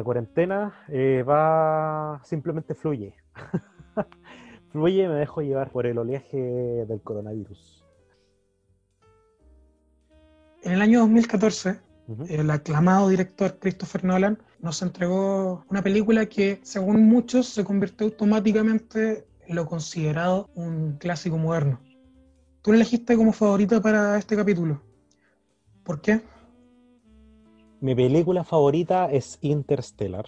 [0.00, 3.14] La cuarentena eh, va, simplemente fluye.
[4.72, 7.84] fluye y me dejo llevar por el oleaje del coronavirus.
[10.62, 12.24] En el año 2014, Ujú.
[12.30, 19.26] el aclamado director Christopher Nolan nos entregó una película que, según muchos, se convirtió automáticamente
[19.46, 21.78] en lo considerado un clásico moderno.
[22.62, 24.80] Tú la elegiste como favorita para este capítulo.
[25.84, 26.22] ¿Por qué?
[27.82, 30.26] Mi película favorita es Interstellar.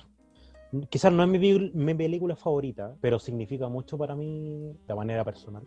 [0.88, 5.62] Quizás no es mi, película favorita, pero significa mucho para mí de manera personal.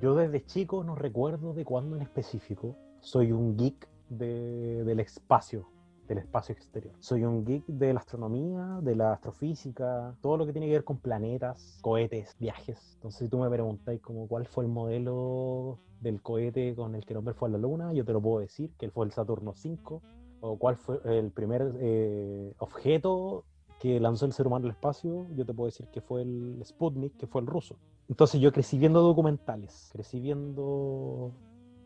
[0.00, 5.66] Yo desde chico no recuerdo de cuándo en específico soy un geek de- del espacio,
[6.06, 6.94] del espacio exterior.
[7.00, 10.84] Soy un geek de la astronomía, de la astrofísica, todo lo que tiene que ver
[10.84, 12.92] con planetas, cohetes, viajes.
[12.94, 17.14] Entonces, si tú me preguntáis como cuál fue el modelo del cohete con el que
[17.14, 20.02] el fue a la luna, yo te lo puedo decir, que fue el Saturno 5,
[20.40, 23.44] o cuál fue el primer eh, objeto
[23.80, 27.16] que lanzó el ser humano al espacio, yo te puedo decir que fue el Sputnik,
[27.16, 27.76] que fue el ruso.
[28.08, 31.32] Entonces yo crecí viendo documentales, crecí viendo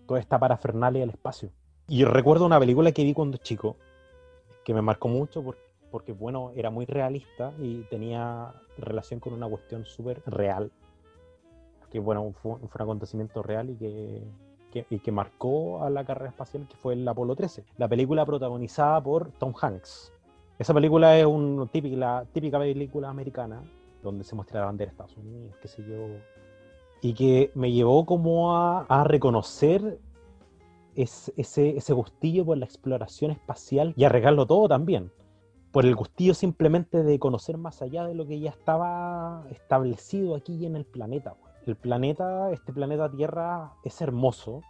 [0.06, 1.50] toda esta parafernalia del espacio.
[1.88, 3.76] Y recuerdo una película que vi cuando chico,
[4.64, 5.58] que me marcó mucho por-
[5.90, 10.70] porque, bueno, era muy realista y tenía relación con una cuestión súper real.
[11.90, 14.22] Que, bueno, fue, fue un acontecimiento real y que,
[14.90, 17.64] y que marcó a la carrera espacial, que fue el Apolo 13.
[17.78, 20.12] La película protagonizada por Tom Hanks.
[20.58, 23.62] Esa película es una típica, la típica película americana
[24.02, 26.06] donde se muestra la bandera de Estados Unidos, qué sé yo.
[27.02, 29.98] Y que me llevó como a, a reconocer
[30.94, 35.10] es- ese, gustillo por la exploración espacial y arriesgarlo todo también.
[35.72, 40.66] Por el gustillo simplemente de conocer más allá de lo que ya estaba establecido aquí
[40.66, 41.34] en el planeta.
[41.40, 41.49] güey.
[41.70, 44.62] El planeta, este planeta Tierra es hermoso,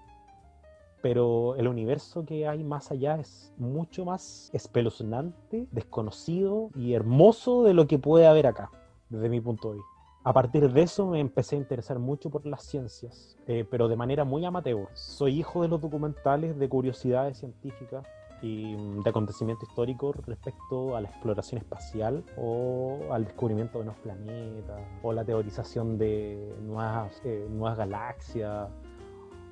[1.00, 7.72] pero el universo que hay más allá es mucho más espeluznante, desconocido y hermoso de
[7.72, 8.70] lo que puede haber acá,
[9.08, 9.90] desde mi punto de vista.
[10.24, 13.96] A partir de eso me empecé a interesar mucho por las ciencias, eh, pero de
[13.96, 14.88] manera muy amateur.
[14.92, 18.06] Soy hijo de los documentales de curiosidades científicas
[18.42, 24.02] y mm, de acontecimiento histórico respecto a la exploración espacial o al descubrimiento de nuevos
[24.02, 28.68] planetas o la teorización de nuevas, eh, nuevas galaxias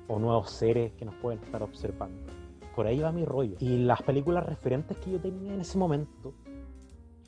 [0.07, 2.31] o nuevos seres que nos pueden estar observando.
[2.75, 3.57] Por ahí va mi rollo.
[3.59, 6.33] Y las películas referentes que yo tenía en ese momento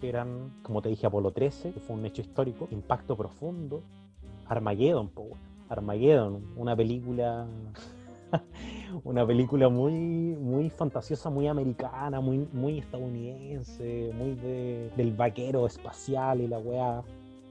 [0.01, 3.83] eran, como te dije, Apolo 13, que fue un hecho histórico, Impacto Profundo,
[4.47, 5.29] Armageddon, po.
[5.69, 7.47] Armageddon, una película
[9.03, 16.41] una película muy muy fantasiosa, muy americana, muy muy estadounidense, muy de- del vaquero espacial
[16.41, 17.03] y la weá,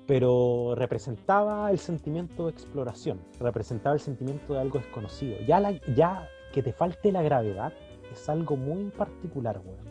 [0.07, 5.37] pero representaba el sentimiento de exploración, representaba el sentimiento de algo desconocido.
[5.47, 7.73] Ya la, ya que te falte la gravedad
[8.13, 9.91] es algo muy particular, weón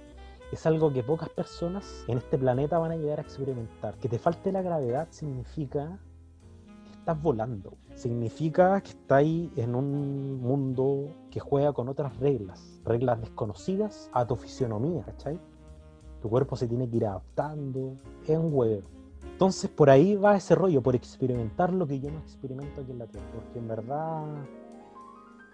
[0.51, 3.93] es algo que pocas personas en este planeta van a llegar a experimentar.
[3.99, 5.99] Que te falte la gravedad significa
[6.85, 7.73] que estás volando.
[7.93, 12.81] Significa que estás en un mundo que juega con otras reglas.
[12.85, 15.39] Reglas desconocidas a tu fisionomía, ¿cachai?
[16.21, 17.95] Tu cuerpo se tiene que ir adaptando.
[18.27, 18.87] Es un huevo.
[19.23, 22.99] Entonces por ahí va ese rollo, por experimentar lo que yo no experimento aquí en
[22.99, 23.27] la Tierra.
[23.33, 24.25] Porque en verdad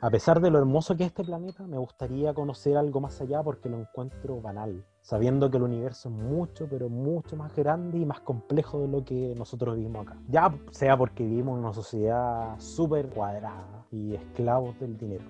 [0.02, 3.42] a pesar de lo hermoso que es este planeta, me gustaría conocer algo más allá
[3.42, 8.06] porque lo encuentro banal, sabiendo que el universo es mucho, pero mucho más grande y
[8.06, 10.18] más complejo de lo que nosotros vivimos acá.
[10.30, 15.24] Ya sea porque vivimos en una sociedad súper cuadrada y esclavos del dinero.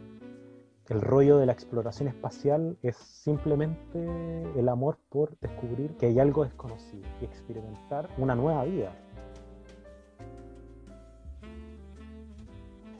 [0.87, 4.07] El rollo de la exploración espacial es simplemente
[4.55, 8.95] el amor por descubrir que hay algo desconocido y experimentar una nueva vida.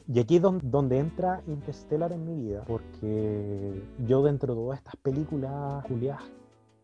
[0.08, 4.78] Y aquí es don- donde entra Interstellar en mi vida, porque yo dentro de todas
[4.78, 6.24] estas películas culiadas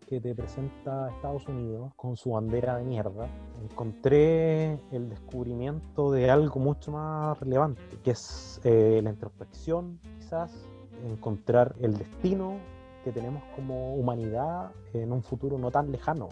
[0.06, 3.26] que te presenta Estados Unidos con su bandera de mierda,
[3.62, 10.69] encontré el descubrimiento de algo mucho más relevante, que es eh, la introspección, quizás,
[11.04, 12.58] encontrar el destino
[13.04, 16.28] que tenemos como humanidad en un futuro no tan lejano.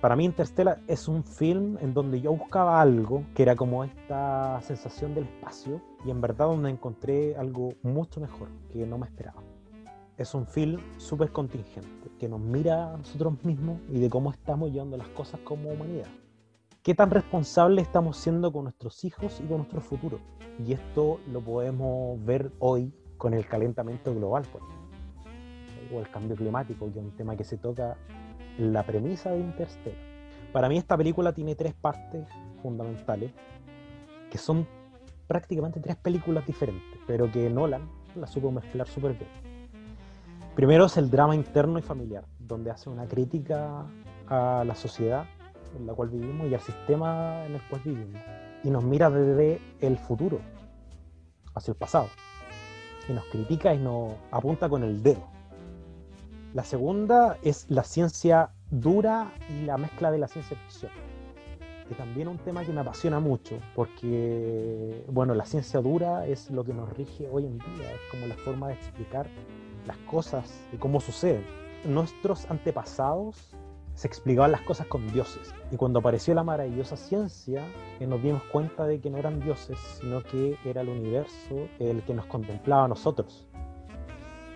[0.00, 4.60] Para mí Interstellar es un film en donde yo buscaba algo que era como esta
[4.62, 9.42] sensación del espacio y en verdad donde encontré algo mucho mejor que no me esperaba.
[10.18, 14.72] Es un film súper contingente que nos mira a nosotros mismos y de cómo estamos
[14.72, 16.08] llevando las cosas como humanidad.
[16.82, 20.18] ¿Qué tan responsables estamos siendo con nuestros hijos y con nuestro futuro?
[20.66, 24.64] Y esto lo podemos ver hoy con el calentamiento global pues,
[25.94, 27.96] o el cambio climático, que es un tema que se toca
[28.58, 30.00] la premisa de Interstellar.
[30.52, 32.26] Para mí esta película tiene tres partes
[32.62, 33.30] fundamentales,
[34.28, 34.66] que son
[35.28, 39.30] prácticamente tres películas diferentes, pero que Nolan la supo mezclar súper bien.
[40.56, 43.86] Primero es el drama interno y familiar, donde hace una crítica
[44.26, 45.26] a la sociedad
[45.78, 48.20] en la cual vivimos y al sistema en el cual vivimos.
[48.64, 50.40] Y nos mira desde el futuro,
[51.54, 52.08] hacia el pasado.
[53.08, 55.26] Y nos critica y nos apunta con el dedo.
[56.54, 60.92] La segunda es la ciencia dura y la mezcla de la ciencia ficción.
[61.88, 66.50] Que también es un tema que me apasiona mucho, porque, bueno, la ciencia dura es
[66.50, 69.26] lo que nos rige hoy en día, es como la forma de explicar
[69.86, 71.44] las cosas y cómo suceden.
[71.84, 73.54] Nuestros antepasados
[73.94, 75.54] se explicaban las cosas con dioses.
[75.70, 77.62] Y cuando apareció la maravillosa ciencia,
[78.00, 82.02] eh, nos dimos cuenta de que no eran dioses, sino que era el universo el
[82.02, 83.46] que nos contemplaba a nosotros.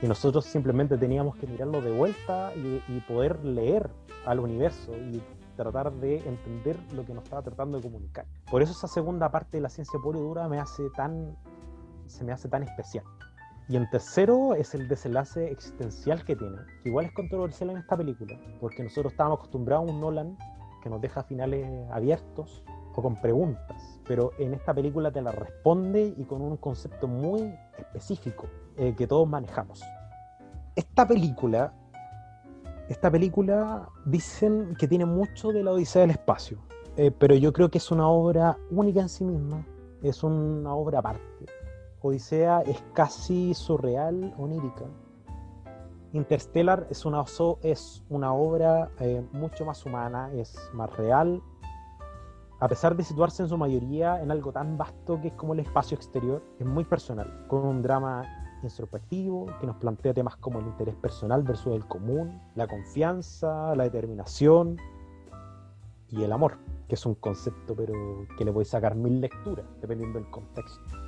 [0.03, 3.91] Y nosotros simplemente teníamos que mirarlo de vuelta y, poder leer
[4.27, 5.23] al universo y
[5.57, 8.27] tratar de entender lo que nos estaba tratando de comunicar.
[8.51, 11.35] Por eso esa segunda parte de la ciencia pura y dura me hace tan,
[12.07, 13.05] se me hace tan especial.
[13.69, 17.97] Y en tercero es el desenlace existencial que tiene, que igual es controversial en esta
[17.97, 20.39] película, porque nosotros estábamos acostumbrados a un Nolan
[20.83, 22.63] que nos deja finales abiertos
[22.95, 27.59] o con preguntas, pero en esta película te la responde y con un concepto muy
[27.77, 28.47] específico
[28.77, 29.83] eh, que todos manejamos.
[30.77, 31.75] Esta película,
[32.89, 36.59] esta película dicen que tiene mucho de la Odisea del Espacio,
[36.97, 39.67] eh, pero yo creo que es una obra única en sí misma,
[40.03, 41.47] es una obra aparte
[42.01, 44.85] Odisea es casi surreal, onírica.
[46.13, 47.25] Interstellar es una,
[47.63, 51.43] es una obra eh, mucho más humana, es más real,
[52.59, 55.61] a pesar de situarse en su mayoría en algo tan vasto que es como el
[55.61, 58.25] espacio exterior, es muy personal, con un drama
[58.63, 63.85] introspectivo que nos plantea temas como el interés personal versus el común, la confianza, la
[63.85, 64.79] determinación
[66.09, 66.57] y el amor,
[66.89, 67.93] que es un concepto pero
[68.39, 71.06] que le voy a sacar mil lecturas dependiendo del contexto.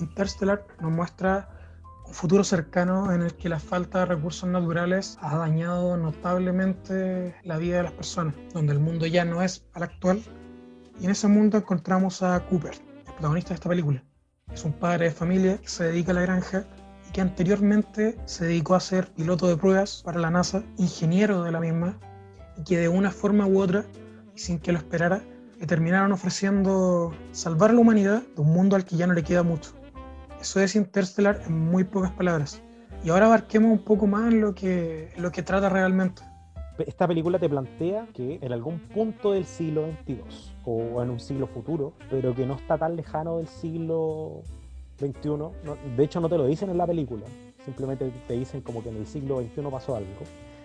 [0.00, 1.48] Interstellar nos muestra
[2.06, 7.58] un futuro cercano en el que la falta de recursos naturales ha dañado notablemente la
[7.58, 10.22] vida de las personas, donde el mundo ya no es al actual.
[11.00, 14.02] Y en ese mundo encontramos a Cooper, el protagonista de esta película.
[14.52, 16.64] Es un padre de familia que se dedica a la granja
[17.08, 21.52] y que anteriormente se dedicó a ser piloto de pruebas para la NASA, ingeniero de
[21.52, 21.98] la misma,
[22.56, 23.84] y que de una forma u otra,
[24.34, 25.22] sin que lo esperara,
[25.58, 29.24] le terminaron ofreciendo salvar a la humanidad de un mundo al que ya no le
[29.24, 29.72] queda mucho.
[30.44, 32.60] Eso es Interstellar en muy pocas palabras.
[33.02, 36.20] Y ahora abarquemos un poco más lo que, lo que trata realmente.
[36.86, 40.22] Esta película te plantea que en algún punto del siglo XXII
[40.66, 44.42] o en un siglo futuro, pero que no está tan lejano del siglo
[44.98, 45.30] XXI,
[45.96, 47.24] de hecho no te lo dicen en la película,
[47.64, 50.10] simplemente te dicen como que en el siglo XXI pasó algo.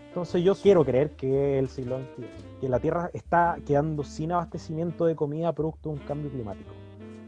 [0.09, 2.25] Entonces yo quiero creer que el siglo XXI,
[2.59, 6.78] que la Tierra está quedando sin abastecimiento de comida producto de un cambio climático.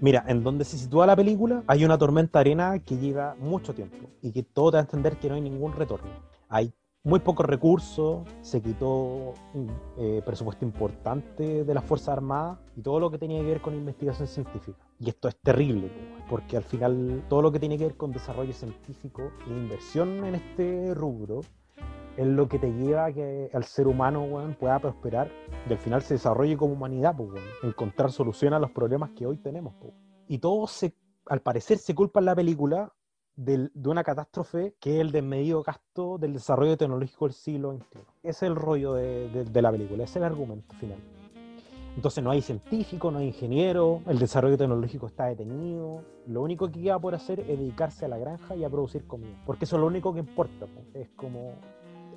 [0.01, 4.09] Mira, en donde se sitúa la película hay una tormenta arena que lleva mucho tiempo
[4.23, 6.09] y que todo te da a entender que no hay ningún retorno.
[6.49, 12.81] Hay muy pocos recursos, se quitó un eh, presupuesto importante de las Fuerzas Armadas y
[12.81, 14.79] todo lo que tenía que ver con investigación científica.
[14.99, 15.91] Y esto es terrible,
[16.27, 20.33] porque al final todo lo que tiene que ver con desarrollo científico e inversión en
[20.33, 21.41] este rubro
[22.17, 24.27] es lo que te lleva a que el ser humano
[24.59, 25.31] pueda prosperar
[25.69, 27.29] y al final se desarrolle como humanidad, pues,
[27.63, 29.73] encontrar solución a los problemas que hoy tenemos.
[29.79, 29.93] Pues.
[30.27, 30.95] Y todo se,
[31.27, 32.93] al parecer se culpa en la película
[33.35, 37.99] de, una catástrofe que es el desmedido gasto del desarrollo tecnológico del siglo XXI.
[38.23, 40.99] Ese es el rollo de la película, ese es el argumento final.
[41.95, 46.03] Entonces no hay científico, no hay ingeniero, el desarrollo tecnológico está detenido.
[46.25, 49.35] Lo único que queda por hacer es dedicarse a la granja y a producir comida,
[49.45, 50.67] porque eso es lo único que importa.
[50.93, 51.55] Es como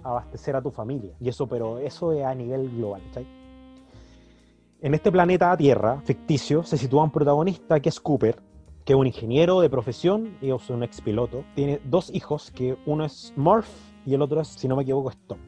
[0.05, 1.15] abastecer a tu familia.
[1.21, 3.03] Y eso, pero eso es a nivel global.
[3.15, 3.27] ¿sí?
[4.81, 8.37] En este planeta Tierra, ficticio, se sitúa un protagonista que es Cooper,
[8.85, 11.45] que es un ingeniero de profesión y es un ex piloto.
[11.55, 13.67] Tiene dos hijos, que uno es Morph
[14.05, 15.39] y el otro es, si no me equivoco, es Tom.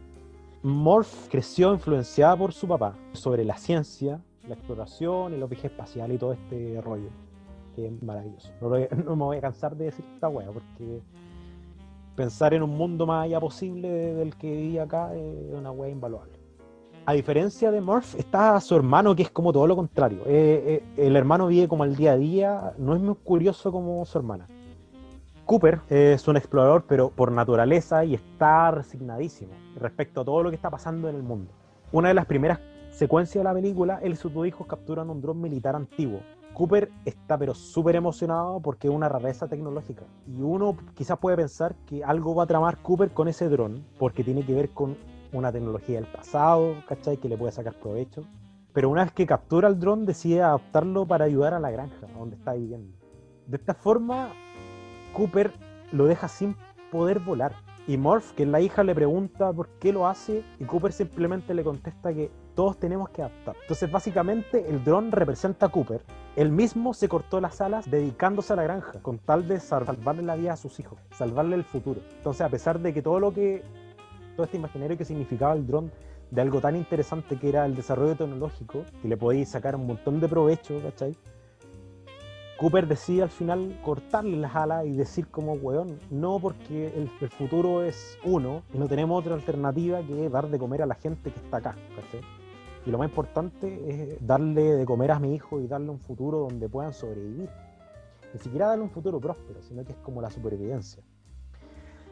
[0.63, 6.17] Morph creció influenciada por su papá sobre la ciencia, la exploración y los viajes espaciales
[6.17, 7.11] y todo este rollo,
[7.75, 8.51] que es maravilloso.
[8.61, 8.71] No,
[9.05, 11.03] no me voy a cansar de decir esta wea, porque
[12.17, 16.33] pensar en un mundo más allá posible del que vivía acá es una wea invaluable.
[17.05, 20.23] A diferencia de Murph, está su hermano, que es como todo lo contrario.
[20.27, 24.05] Eh, eh, el hermano vive como el día a día, no es muy curioso como
[24.05, 24.49] su hermana.
[25.45, 30.57] Cooper es un explorador, pero por naturaleza y está resignadísimo respecto a todo lo que
[30.57, 31.53] está pasando en el mundo.
[31.93, 32.59] Una de las primeras
[32.91, 36.19] secuencias de la película, él y sus dos hijos capturan un dron militar antiguo.
[36.57, 40.05] Cooper está pero súper emocionado porque es una rareza tecnológica.
[40.27, 44.25] Y uno quizás puede pensar que algo va a tramar Cooper con ese dron, porque
[44.25, 44.97] tiene que ver con
[45.35, 47.19] una tecnología del pasado, ¿cachai?
[47.19, 48.23] Que le puede sacar provecho.
[48.73, 52.37] Pero una vez que captura el dron, decide adaptarlo para ayudar a la granja, donde
[52.37, 52.97] está viviendo.
[53.47, 54.31] De esta forma,
[55.13, 55.53] Cooper
[55.93, 56.57] lo deja sin
[56.91, 57.53] poder volar.
[57.87, 61.53] Y Morph, que es la hija, le pregunta por qué lo hace y Cooper simplemente
[61.53, 63.55] le contesta que todos tenemos que adaptar.
[63.61, 66.01] Entonces, básicamente, el dron representa a Cooper.
[66.35, 70.37] Él mismo se cortó las alas dedicándose a la granja, con tal de salvarle la
[70.37, 72.01] vida a sus hijos, salvarle el futuro.
[72.17, 73.63] Entonces, a pesar de que todo lo que,
[74.35, 75.93] todo este imaginario que significaba el dron,
[76.31, 80.19] de algo tan interesante que era el desarrollo tecnológico, que le podéis sacar un montón
[80.19, 81.15] de provecho, ¿cachai?
[82.57, 87.29] Cooper decide al final cortarle las alas y decir como, weón, no porque el, el,
[87.29, 91.31] futuro es uno y no tenemos otra alternativa que dar de comer a la gente
[91.31, 92.46] que está acá, ¿cachai?
[92.87, 96.39] Y lo más importante es darle de comer a mi hijo y darle un futuro
[96.39, 97.51] donde puedan sobrevivir.
[98.33, 101.03] Ni siquiera darle un futuro próspero, sino que es como la supervivencia.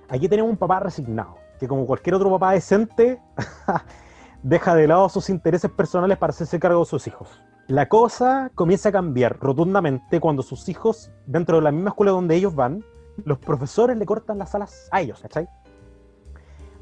[0.08, 3.20] Aquí tenemos un papá resignado, que como cualquier otro papá decente,
[4.42, 7.40] deja de lado sus intereses personales para hacerse cargo de sus hijos.
[7.68, 12.34] La cosa comienza a cambiar rotundamente cuando sus hijos, dentro de la misma escuela donde
[12.34, 12.84] ellos van,
[13.24, 15.48] los profesores le cortan las alas a ellos, ¿cachai?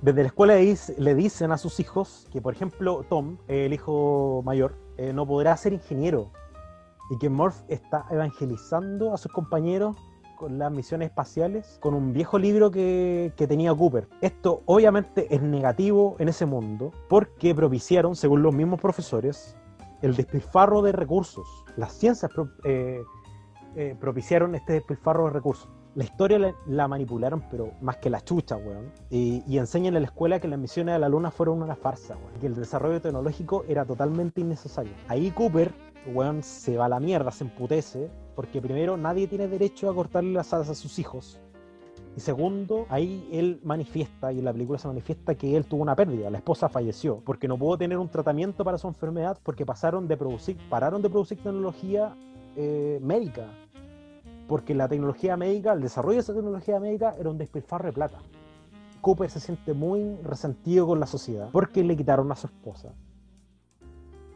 [0.03, 4.75] Desde la escuela le dicen a sus hijos que, por ejemplo, Tom, el hijo mayor,
[4.97, 6.33] eh, no podrá ser ingeniero
[7.09, 9.97] y que Morph está evangelizando a sus compañeros
[10.37, 14.09] con las misiones espaciales con un viejo libro que, que, tenía Cooper.
[14.21, 19.57] Esto obviamente es negativo en ese mundo porque propiciaron, según los mismos profesores,
[20.01, 21.47] el despilfarro de recursos.
[21.77, 23.03] Las ciencias pro, eh,
[23.77, 25.69] eh, propiciaron este despilfarro de recursos.
[25.95, 28.91] La historia la, la, manipularon, pero más que la chucha, weón.
[29.11, 32.17] Y, y, enseñan en la escuela que las misiones a la luna fueron una farsa,
[32.17, 32.41] weón.
[32.41, 34.93] Que el desarrollo tecnológico era totalmente innecesario.
[35.09, 35.75] Ahí Cooper,
[36.07, 40.33] weón, se va a la mierda, se emputece, porque primero nadie tiene derecho a cortarle
[40.33, 41.39] las alas a sus hijos.
[42.17, 45.97] Y segundo, ahí él manifiesta, y en la película se manifiesta que él tuvo una
[45.97, 50.09] pérdida, la esposa falleció, porque no pudo tener un tratamiento para su enfermedad, porque pasaron
[50.09, 52.15] de producir, pararon de producir tecnología
[52.55, 53.47] eh, médica,
[54.49, 58.19] porque la tecnología médica, el desarrollo de esa tecnología médica era un despilfarro de plata.
[59.01, 62.93] Cooper se siente muy resentido con la sociedad porque le quitaron a su esposa,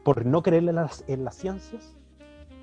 [0.05, 1.97] por no creerle en las, en las ciencias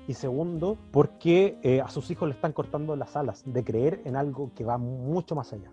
[0.06, 4.16] y segundo, porque eh, a sus hijos le están cortando las alas de creer en
[4.16, 5.70] algo que va mucho más allá.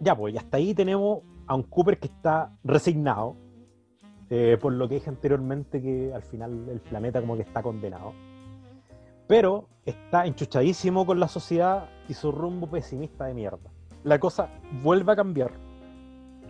[0.00, 3.36] Ya, pues, y hasta ahí tenemos a un Cooper que está resignado,
[4.30, 8.12] eh, por lo que dije anteriormente, que al final el planeta como que está condenado.
[9.28, 13.70] Pero está enchuchadísimo con la sociedad y su rumbo pesimista de mierda.
[14.02, 14.48] La cosa
[14.82, 15.52] vuelve a cambiar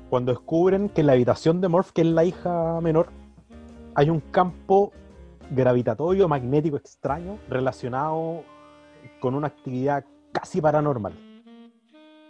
[0.08, 3.08] cuando descubren que en la habitación de Morph, que es la hija menor,
[3.94, 4.92] hay un campo
[5.50, 8.44] gravitatorio magnético extraño relacionado
[9.20, 11.12] con una actividad casi paranormal.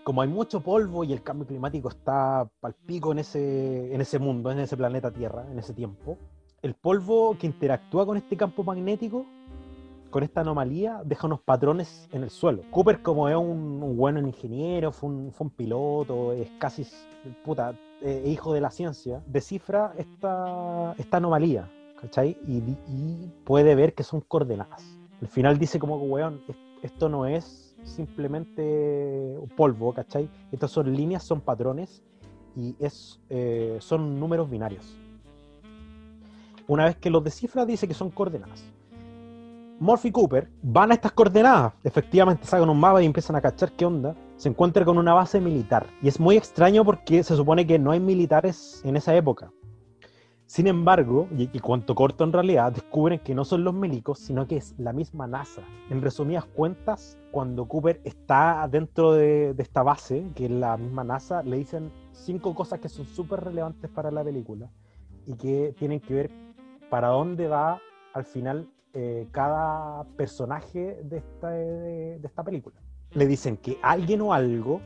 [0.02, 4.50] Como hay mucho polvo y el cambio climático está palpico en ese, en ese mundo,
[4.50, 6.16] en ese planeta Tierra, en ese tiempo,
[6.62, 9.26] el polvo que interactúa con este campo magnético,
[10.10, 12.62] con esta anomalía, deja unos patrones en el suelo.
[12.70, 16.86] Cooper, como es un, un buen ingeniero, fue un, fue un, piloto, es casi
[17.44, 21.68] puta, eh, hijo de la ciencia, descifra esta, esta anomalía
[22.00, 22.36] ¿cachai?
[22.46, 24.82] Y, y, puede ver que son coordenadas.
[25.20, 26.42] Al final dice como, weón,
[26.82, 30.28] esto no es simplemente polvo, ¿cachai?
[30.52, 32.02] Estas son líneas, son patrones
[32.56, 34.96] y es, eh, son números binarios.
[36.66, 38.64] Una vez que los descifra, dice que son coordenadas.
[39.80, 43.86] Morphy Cooper van a estas coordenadas, efectivamente sacan un mapa y empiezan a cachar qué
[43.86, 44.16] onda.
[44.36, 45.86] Se encuentra con una base militar.
[46.02, 49.52] Y es muy extraño porque se supone que no hay militares en esa época.
[50.46, 54.48] Sin embargo, y, y, cuanto corto en realidad, descubren que no son los milicos, sino
[54.48, 55.62] que es la misma NASA.
[55.90, 61.04] En resumidas cuentas, cuando Cooper está dentro de, de esta base, que es la misma
[61.04, 64.70] NASA, le dicen cinco cosas que son súper relevantes para la película
[65.26, 66.30] y que tienen que ver
[66.88, 67.78] para dónde va
[68.14, 68.68] al final
[69.00, 72.76] eh, cada personaje de esta, de, de esta película.
[73.12, 74.80] Le dicen que alguien o algo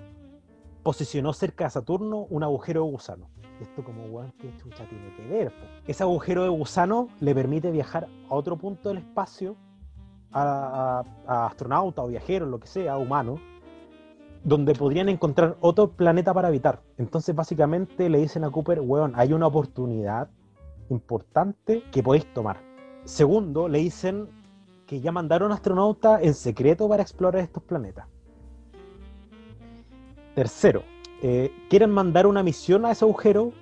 [0.83, 5.27] posicionó cerca de Saturno un agujero de gusano esto como, weón, ¿qué chucha tiene que
[5.27, 5.53] ver?
[5.53, 5.67] Po?
[5.87, 9.57] Ese agujero de gusano le permite viajar a otro punto del espacio
[10.33, 13.41] a, a, a astronautas o viajeros, lo que sea, humanos,
[14.45, 16.83] donde podrían encontrar otro planeta para habitar.
[16.99, 20.29] Entonces, básicamente le dicen a Cooper, weón, hay una oportunidad
[20.89, 22.72] importante que podéis tomar.
[23.05, 24.29] Segundo, le dicen
[24.87, 28.07] que ya mandaron astronautas en secreto para explorar estos planetas.
[30.35, 30.83] Tercero,
[31.21, 33.53] eh, quieren mandar una misión a ese agujero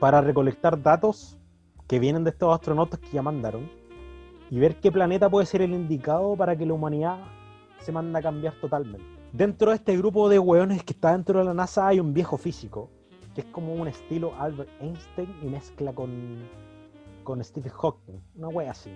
[0.00, 1.38] para recolectar datos
[1.86, 3.70] que vienen de estos astronautas que ya mandaron
[4.50, 7.18] y ver qué planeta puede ser el indicado para que la humanidad
[7.80, 9.04] se manda a cambiar totalmente.
[9.32, 12.36] Dentro de este grupo de hueones que está dentro de la NASA hay un viejo
[12.36, 12.90] físico,
[13.34, 16.10] que es como un estilo Albert Einstein y mezcla con,
[17.22, 18.90] con Stephen Hawking, una wea así,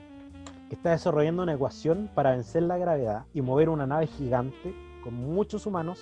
[0.68, 5.14] que está desarrollando una ecuación para vencer la gravedad y mover una nave gigante con
[5.14, 6.00] muchos humanos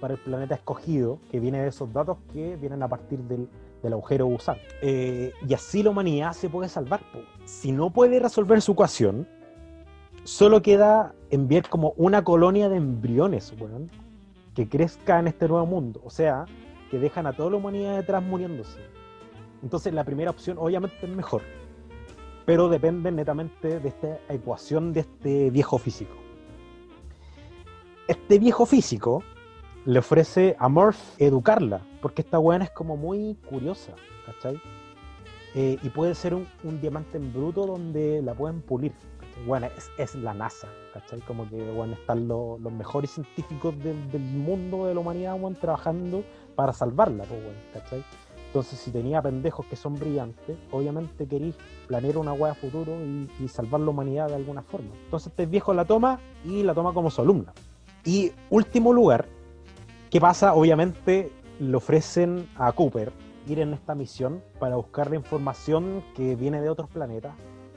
[0.00, 3.48] para el planeta escogido, que viene de esos datos que vienen a partir del,
[3.82, 4.60] del agujero gusano.
[4.82, 7.00] Eh, y así la humanidad se puede salvar.
[7.44, 9.28] Si no puede resolver su ecuación,
[10.24, 13.54] solo queda enviar como una colonia de embriones,
[14.54, 16.00] que crezca en este nuevo mundo.
[16.04, 16.46] O sea,
[16.90, 18.80] que dejan a toda la humanidad detrás muriéndose.
[19.62, 21.42] Entonces la primera opción obviamente es mejor,
[22.46, 26.14] pero depende netamente de esta ecuación de este viejo físico.
[28.08, 29.22] Este viejo físico
[29.86, 33.92] le ofrece a Murph educarla, porque esta weona es como muy curiosa,
[34.26, 34.60] ¿cachai?
[35.54, 36.46] Eh, y puede ser un,
[36.80, 38.92] diamante en bruto donde la pueden pulir.
[39.46, 41.20] Bueno, es, la NASA, ¿cachai?
[41.20, 46.24] Como que bueno, están lo- los mejores científicos del, mundo, de la humanidad, weón, trabajando
[46.56, 48.04] para salvarla, pues, weón, ¿cachai?
[48.50, 51.54] Entonces, si tenía pendejos que son brillantes, obviamente queréis
[51.86, 54.88] planear una a futuro y, y salvar la humanidad de alguna forma.
[55.04, 57.52] Entonces, este viejo la toma y la toma como su alumna.
[58.04, 59.26] Y último lugar,
[60.10, 60.54] ¿qué pasa?
[60.54, 61.30] Obviamente
[61.60, 63.12] le ofrecen a Cooper
[63.46, 67.34] ir en esta misión para buscar la información que viene de otros planetas,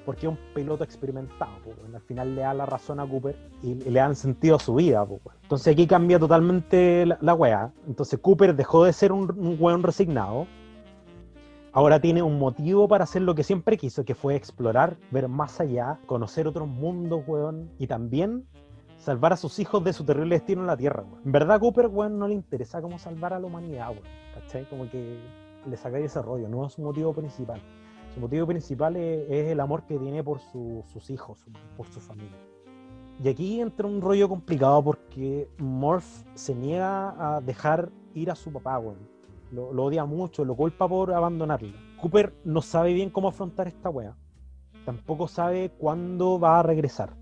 [0.08, 1.52] porque es un piloto experimentado.
[1.68, 1.94] weón.
[1.94, 5.04] Al final le da la razón a Cooper y le dan sentido a su vida.
[5.04, 5.22] weón.
[5.44, 7.72] Entonces aquí cambia totalmente la, la weá.
[7.86, 10.48] Entonces Cooper dejó de ser un, un weón resignado.
[11.76, 15.60] Ahora tiene un motivo para hacer lo que siempre quiso, que fue explorar, ver más
[15.60, 18.46] allá, conocer otros mundos, weón, y también
[18.96, 21.22] salvar a sus hijos de su terrible destino en la Tierra, weón.
[21.26, 24.04] En verdad, Cooper, weón, no le interesa cómo salvar a la humanidad, weón.
[24.36, 24.70] ¿Cachai?
[24.70, 25.18] Como que
[25.68, 27.60] le sacáis ese rollo, no es su motivo principal.
[28.14, 31.44] Su motivo principal es, el amor que tiene por su- sus hijos,
[31.76, 32.38] por su familia.
[33.24, 36.06] Y aquí entra un rollo complicado porque Morph
[36.36, 39.12] se niega a dejar ir a su papá, weón.
[39.54, 41.74] Lo, odia mucho, lo culpa por abandonarlo.
[42.02, 44.16] Cooper no sabe bien cómo afrontar esta wea.
[44.84, 47.14] Tampoco sabe cuándo va a regresar.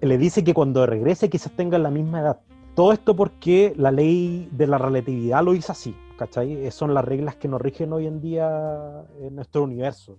[0.00, 2.40] Le dice que cuando regrese quizás tenga la misma edad.
[2.74, 6.66] Todo esto porque la ley de la relatividad lo hizo así, ¿cachai?
[6.66, 10.18] Eh, Son las reglas que nos rigen hoy en día en nuestro universo.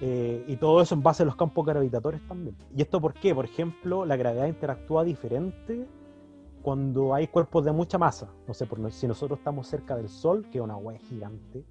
[0.00, 2.56] Eh, y todo eso en base a los campos gravitatorios también.
[2.74, 3.34] ¿Y esto por qué?
[3.34, 5.86] Por ejemplo, la gravedad interactúa diferente
[6.62, 8.28] cuando hay cuerpos de mucha masa.
[8.46, 11.64] No sé, por si nosotros estamos cerca del Sol, que es una hueá gigante,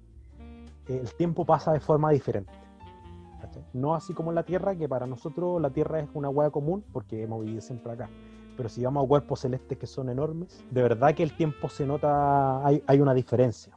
[0.88, 2.52] el tiempo pasa de forma diferente.
[3.72, 6.84] No así como en la Tierra, que para nosotros la Tierra es una hueá común,
[6.92, 8.08] porque hemos vivido siempre acá.
[8.56, 11.86] Pero si vamos a cuerpos celestes que son enormes, de verdad que el tiempo se
[11.86, 13.76] nota, hay, hay una diferencia.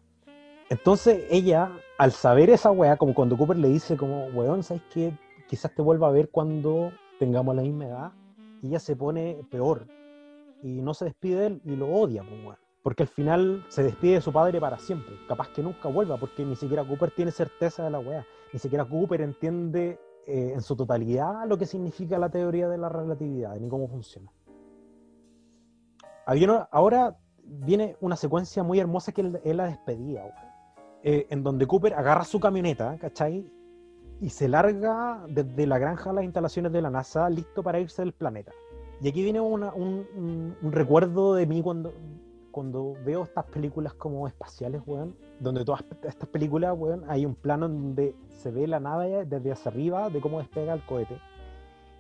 [0.70, 5.18] Entonces ella, al saber esa weá, como cuando Cooper le dice como, weón, ¿sabes qué?
[5.48, 8.12] Quizás te vuelva a ver cuando tengamos la misma edad.
[8.62, 9.88] Y ella se pone peor.
[10.64, 12.58] Y no se despide de él y lo odia, pues.
[12.82, 15.16] Porque al final se despide de su padre para siempre.
[15.28, 18.26] Capaz que nunca vuelva, porque ni siquiera Cooper tiene certeza de la weá.
[18.52, 22.88] Ni siquiera Cooper entiende eh, en su totalidad lo que significa la teoría de la
[22.88, 24.32] relatividad, ni cómo funciona.
[26.72, 30.24] Ahora viene una secuencia muy hermosa que es la despedida,
[31.04, 33.46] eh, en donde Cooper agarra su camioneta, ¿cachai?
[34.22, 38.02] Y se larga desde la granja a las instalaciones de la NASA, listo para irse
[38.02, 38.54] del planeta.
[39.02, 41.94] Y aquí viene una- un, un- un recuerdo de mí cuando,
[42.52, 47.66] cuando veo estas películas como espaciales, weón, donde todas estas películas, weón, hay un plano
[47.66, 51.18] en donde se ve la nave desde hacia arriba de cómo despega el cohete.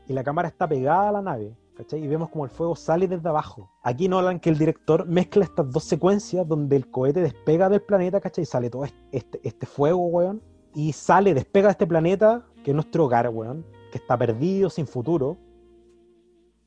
[0.07, 2.03] Y la cámara está pegada a la nave, ¿cachai?
[2.03, 3.69] Y vemos como el fuego sale desde abajo.
[3.81, 8.19] Aquí Nolan, que el director, mezcla estas dos secuencias donde el cohete despega del planeta,
[8.21, 8.43] ¿cachai?
[8.43, 10.41] Y sale todo este, este, este fuego, weón.
[10.75, 13.65] Y sale, despega de este planeta, que es nuestro hogar, weón.
[13.91, 15.37] Que está perdido, sin futuro.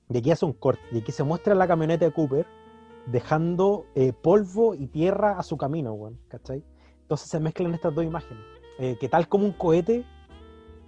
[0.09, 0.83] Y aquí hace un corte.
[0.93, 2.47] Y aquí se muestra la camioneta de Cooper
[3.07, 6.19] dejando eh, polvo y tierra a su camino, weón.
[6.29, 6.63] ¿Cachai?
[7.03, 8.43] Entonces se mezclan estas dos imágenes.
[8.79, 10.05] Eh, que tal como un cohete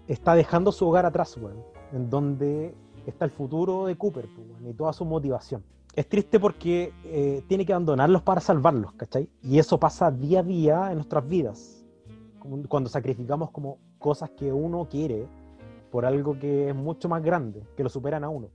[0.06, 1.62] está dejando su hogar atrás, weón.
[1.92, 2.74] En donde
[3.06, 5.62] está el futuro de Cooper pues, y toda su motivación.
[5.94, 9.28] Es triste porque eh, tiene que abandonarlos para salvarlos, ¿cachai?
[9.42, 11.84] Y eso pasa día a día en nuestras vidas.
[12.68, 15.26] Cuando sacrificamos como cosas que uno quiere
[15.90, 18.48] por algo que es mucho más grande, que lo superan a uno.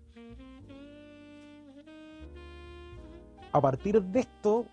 [3.54, 4.66] A partir de esto,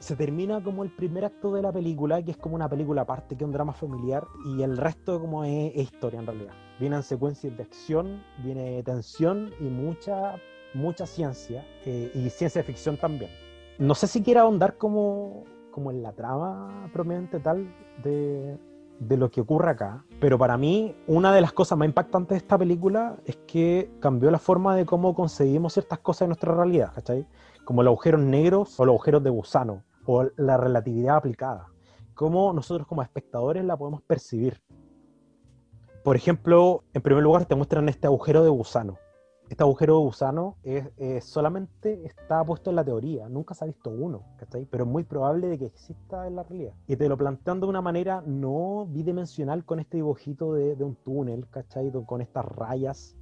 [0.00, 3.36] se termina como el primer acto de la película, que es como una película aparte,
[3.36, 6.52] que es un drama familiar, y el resto como es, historia en realidad.
[6.80, 10.34] Vienen secuencias de acción, viene tensión y mucha,
[10.74, 13.30] mucha ciencia, eh, y ciencia ficción también.
[13.78, 18.58] No sé si quiera ahondar como, como en la trama propiamente tal de,
[19.16, 22.58] lo que ocurre acá, pero para mí una de las cosas más impactantes de esta
[22.58, 27.24] película es que cambió la forma de cómo concebimos ciertas cosas en nuestra realidad, ¿cachai?
[27.68, 31.66] Como los agujeros negros o los agujeros de gusano, o la relatividad aplicada.
[32.14, 34.62] Cómo nosotros como espectadores la podemos percibir.
[36.02, 38.96] Por ejemplo, en primer lugar te muestran este agujero de gusano.
[39.50, 40.88] este agujero de gusano es,
[41.22, 44.64] solamente está puesto en la teoría, nunca se ha visto uno, ¿cachai?
[44.64, 46.72] Pero es muy probable de que exista en la realidad.
[46.86, 50.96] Y te lo plantean de una manera no bidimensional con este dibujito de, de un
[50.96, 51.92] túnel, ¿cachai?
[52.06, 53.14] Con estas rayas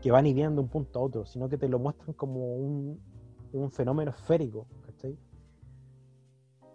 [0.00, 2.56] que van y vienen de un punto a otro, sino que te lo muestran como
[2.56, 2.98] un,
[3.52, 5.16] un fenómeno esférico, ¿cachai?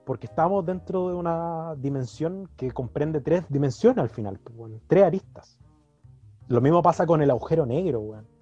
[0.05, 5.59] Porque estamos dentro de una dimensión que comprende tres dimensiones al final, pues, tres aristas.
[6.47, 8.36] Lo mismo pasa con el agujero negro, weón.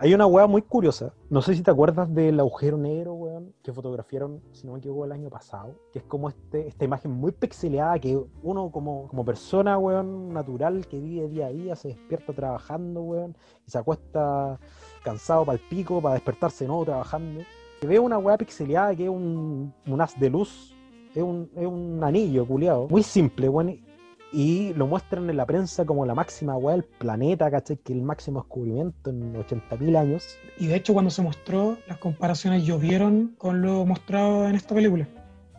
[0.00, 1.12] Hay una weá muy curiosa.
[1.28, 5.04] No sé si te acuerdas del agujero negro, weón, que fotografiaron, si no me equivoco,
[5.04, 5.74] el año pasado.
[5.92, 10.86] Que es como este, esta imagen muy pixeleada que uno como, como persona, weón, natural,
[10.86, 14.60] que vive día a día, se despierta trabajando, weón, y se acuesta
[15.02, 17.40] cansado para el pico, para despertarse de nuevo trabajando.
[17.80, 20.76] Que ve una weá pixeleada que es un, un haz de luz,
[21.12, 22.86] es un, es un anillo, culiado.
[22.88, 23.87] Muy simple, weón.
[24.32, 27.78] Y lo muestran en la prensa como la máxima weá del planeta, ¿cachai?
[27.78, 30.38] Que el máximo descubrimiento en 80.000 años.
[30.58, 35.08] Y de hecho, cuando se mostró, las comparaciones llovieron con lo mostrado en esta película.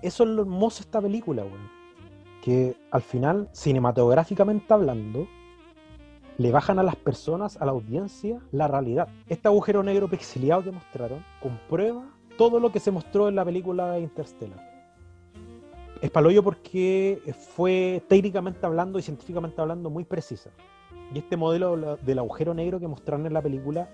[0.01, 1.69] Eso es lo hermoso de esta película, weón.
[2.43, 5.27] Que al final, cinematográficamente hablando,
[6.37, 9.09] le bajan a las personas, a la audiencia, la realidad.
[9.27, 12.05] Este agujero negro pixeleado que mostraron comprueba
[12.37, 14.68] todo lo que se mostró en la película de Interstellar.
[16.01, 17.21] Es paloyo porque
[17.55, 20.49] fue técnicamente hablando y científicamente hablando muy precisa.
[21.13, 23.89] Y este modelo del agujero negro que mostraron en la película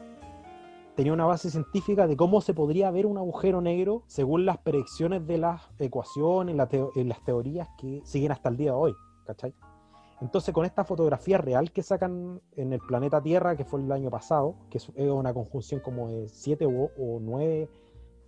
[0.95, 5.25] tenía una base científica de cómo se podría ver un agujero negro según las predicciones
[5.25, 8.95] de las ecuaciones, la teo- las teorías que siguen hasta el día de hoy.
[9.25, 9.53] ¿cachai?
[10.21, 14.09] Entonces, con esta fotografía real que sacan en el planeta Tierra, que fue el año
[14.09, 17.67] pasado, que es una conjunción como de siete o, o nueve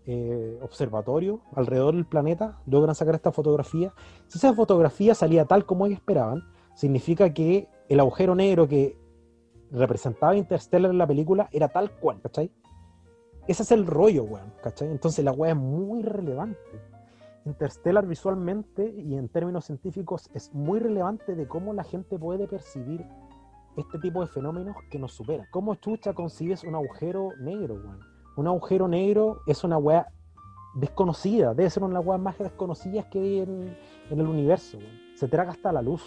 [0.09, 3.93] eh, observatorios alrededor del planeta, logran sacar esta fotografía.
[4.27, 8.97] Si esa fotografía salía tal como ellos esperaban, significa que el agujero negro que
[9.69, 12.49] representaba Interstellar en la película era tal cual, ¿cachai?
[13.49, 14.89] Ese es el rollo, weón, ¿cachai?
[14.89, 16.57] Entonces la weá es muy relevante.
[17.45, 23.05] Interstellar visualmente y en términos científicos es muy relevante de cómo la gente puede percibir
[23.75, 25.47] este tipo de fenómenos que nos superan.
[25.51, 28.16] ¿Cómo chucha concibes un agujero negro, weón?
[28.37, 30.13] Un agujero negro es una weá
[30.75, 33.75] desconocida, debe ser una de las weas más desconocidas que hay en,
[34.11, 34.77] el universo.
[35.15, 36.03] Se traga hasta la luz.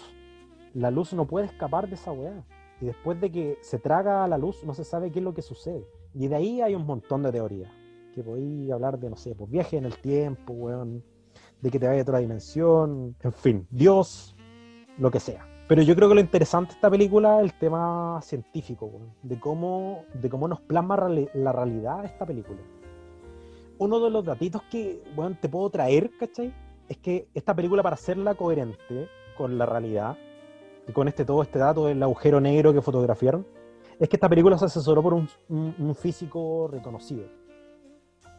[0.73, 2.45] La luz no puede escapar de esa weá.
[2.79, 5.41] Y después de que se traga la luz, no se sabe qué es lo que
[5.41, 5.85] sucede.
[6.13, 7.69] Y de ahí hay un montón de teorías.
[8.15, 11.03] Que podéis hablar de, no sé, pues viaje en el tiempo, weón,
[11.61, 14.37] de que te vaya a otra dimensión, en fin, Dios,
[14.97, 15.50] lo que sea.
[15.71, 18.91] Pero yo creo que lo interesante de esta película es el tema científico,
[19.23, 20.97] de cómo, de cómo nos plasma
[21.33, 22.59] la realidad esta película.
[23.77, 26.53] Uno de los datitos que, weón, te puedo traer, ¿cachai?
[26.89, 29.07] Es que esta película, para hacerla coherente
[29.37, 30.17] con la realidad,
[30.89, 33.47] y con este todo este dato del agujero negro que fotografiaron,
[33.97, 37.29] es que esta película se asesoró por un, físico reconocido.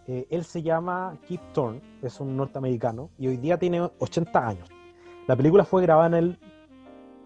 [0.07, 4.69] Eh, él se llama Kip Thorne, es un norteamericano, y hoy día tiene 80 años.
[5.27, 6.39] La película fue grabada en el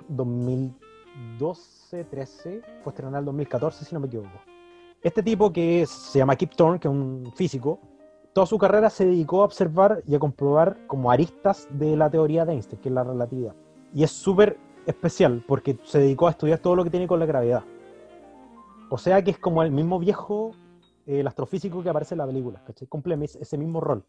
[0.09, 4.40] 2012-13, fue estrenada en el 2014, si no me equivoco.
[5.03, 7.79] Este tipo que se llama Kip Thorne, que es un físico,
[8.33, 12.45] toda su carrera se dedicó a observar y a comprobar como aristas de la teoría
[12.45, 13.55] de Einstein, que es la relatividad.
[13.95, 17.27] Y es súper especial porque se dedicó a estudiar todo lo que tiene con la
[17.27, 17.64] gravedad.
[18.90, 20.53] O sea que es como el mismo viejo,
[21.07, 22.88] eh, astrofísico que aparece en la película, ¿cachai?
[22.88, 24.05] Cumple ese mismo rol.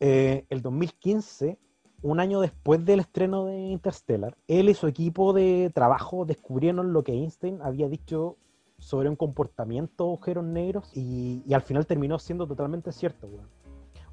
[0.00, 1.58] Eh, el 2015,
[2.02, 7.02] un año después del estreno de Interstellar, él y su equipo de trabajo descubrieron lo
[7.02, 8.36] que Einstein había dicho
[8.78, 13.28] sobre un comportamiento de agujeros negros y, y al final terminó siendo totalmente cierto.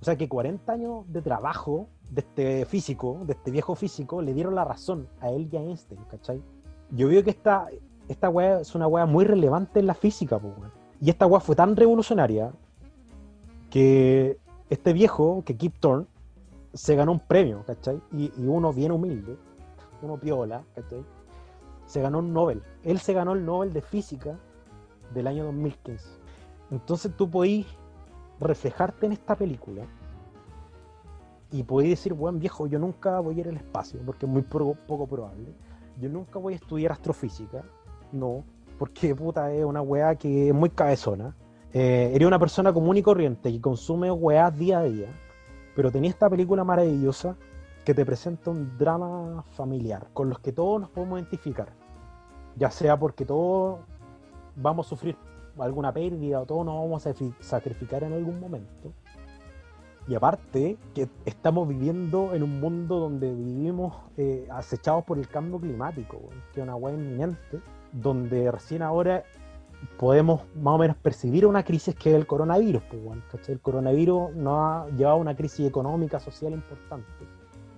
[0.01, 4.33] O sea que 40 años de trabajo de este físico, de este viejo físico, le
[4.33, 6.41] dieron la razón a él y a Einstein, ¿cachai?
[6.91, 7.67] Yo veo que esta,
[8.07, 10.71] esta weá es una weá muy relevante en la física, weón.
[11.01, 12.51] Y esta weá fue tan revolucionaria
[13.69, 16.05] que este viejo, que Kip Thorne,
[16.75, 17.99] se ganó un premio, ¿cachai?
[18.11, 19.37] Y, y uno bien humilde,
[20.01, 21.03] uno piola, ¿cachai?
[21.85, 22.61] Se ganó un Nobel.
[22.83, 24.37] Él se ganó el Nobel de Física
[25.13, 26.05] del año 2015.
[26.71, 27.65] Entonces tú podís
[28.39, 29.83] reflejarte en esta película
[31.51, 34.41] y podéis decir, buen viejo, yo nunca voy a ir al espacio, porque es muy
[34.41, 35.53] pro- poco probable.
[35.99, 37.63] Yo nunca voy a estudiar astrofísica,
[38.11, 38.43] no,
[38.77, 41.35] porque puta es una weá que es muy cabezona.
[41.71, 45.07] Eh, eres una persona común y corriente que consume weás día a día,
[45.75, 47.35] pero tenía esta película maravillosa
[47.83, 51.69] que te presenta un drama familiar con los que todos nos podemos identificar,
[52.55, 53.79] ya sea porque todos
[54.55, 55.17] vamos a sufrir
[55.59, 58.91] alguna pérdida o todos nos vamos a sacrifi- sacrificar en algún momento.
[60.07, 65.59] Y aparte, que estamos viviendo en un mundo donde vivimos eh, acechados por el cambio
[65.59, 66.19] climático,
[66.53, 67.59] que es una hueá inminente,
[67.91, 69.23] donde recién ahora
[69.97, 72.83] podemos más o menos percibir una crisis que es el coronavirus.
[72.83, 77.07] Pues, bueno, El coronavirus nos ha llevado a una crisis económica, social importante.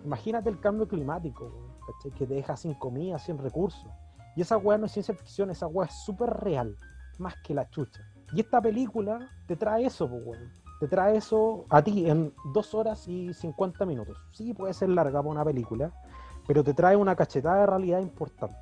[0.03, 1.51] Imagínate el cambio climático,
[2.15, 3.89] que te deja sin comida, sin recursos.
[4.35, 6.75] Y esa weá no es ciencia ficción, esa weá es súper real,
[7.17, 8.01] más que la chucha.
[8.33, 10.51] Y esta película te trae eso, pues, bueno.
[10.79, 14.15] Te trae eso a ti en dos horas y 50 minutos.
[14.31, 15.91] Sí, puede ser larga para una película,
[16.45, 18.55] pero te trae una cachetada de realidad importante.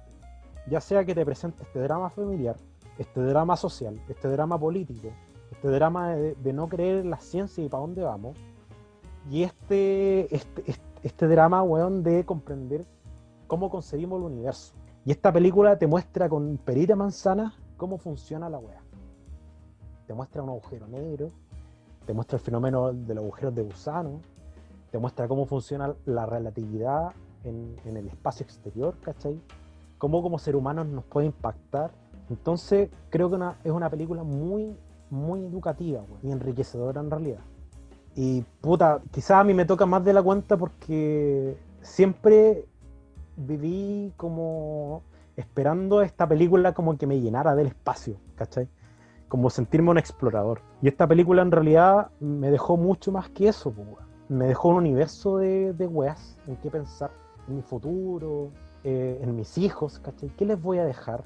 [0.69, 2.55] Ya sea que te presente este drama familiar,
[2.97, 5.09] este drama social, este drama político,
[5.51, 8.37] este drama de, no creer en la ciencia y para dónde vamos,
[9.29, 12.85] y este, este, este, este drama, weón, de comprender
[13.47, 14.73] cómo concebimos el universo.
[15.05, 18.81] Y esta película te muestra con perita manzana cómo funciona la weá.
[20.07, 21.31] Te muestra un agujero negro,
[22.05, 24.21] te muestra el fenómeno de los agujeros de gusano,
[24.91, 27.11] te muestra cómo funciona la relatividad
[27.43, 29.39] en, el espacio exterior, ¿cachai?
[29.97, 31.91] Cómo como ser humanos nos puede impactar.
[32.29, 34.75] Entonces, creo que es una película muy,
[35.09, 37.41] muy educativa y enriquecedora en realidad.
[38.15, 42.65] Y puta, quizás a mí me toca más de la cuenta porque siempre
[43.35, 45.03] viví como
[45.35, 48.69] esperando esta película como que me llenara del espacio, ¿cachai?
[49.27, 50.61] Como sentirme un explorador.
[50.81, 53.73] Y esta película en realidad me dejó mucho más que eso,
[54.29, 57.11] me dejó un universo de, de weas en qué pensar,
[57.49, 58.51] en mi futuro,
[58.85, 60.29] eh, en mis hijos, ¿cachai?
[60.29, 61.23] ¿Qué les voy a dejar?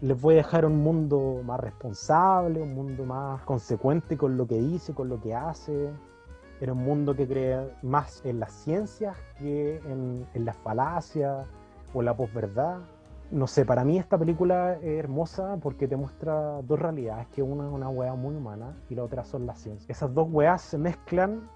[0.00, 4.54] Les voy a dejar un mundo más responsable, un mundo más consecuente con lo que
[4.54, 5.90] dice, con lo que hace,
[6.60, 11.48] era un mundo que cree más en las ciencias que en, en las falacias
[11.94, 12.78] o la posverdad.
[13.32, 17.66] No sé, para mí esta película es hermosa porque te muestra dos realidades, que una
[17.66, 19.90] es una wea muy humana y la otra son las ciencias.
[19.90, 21.48] Esas dos weas se mezclan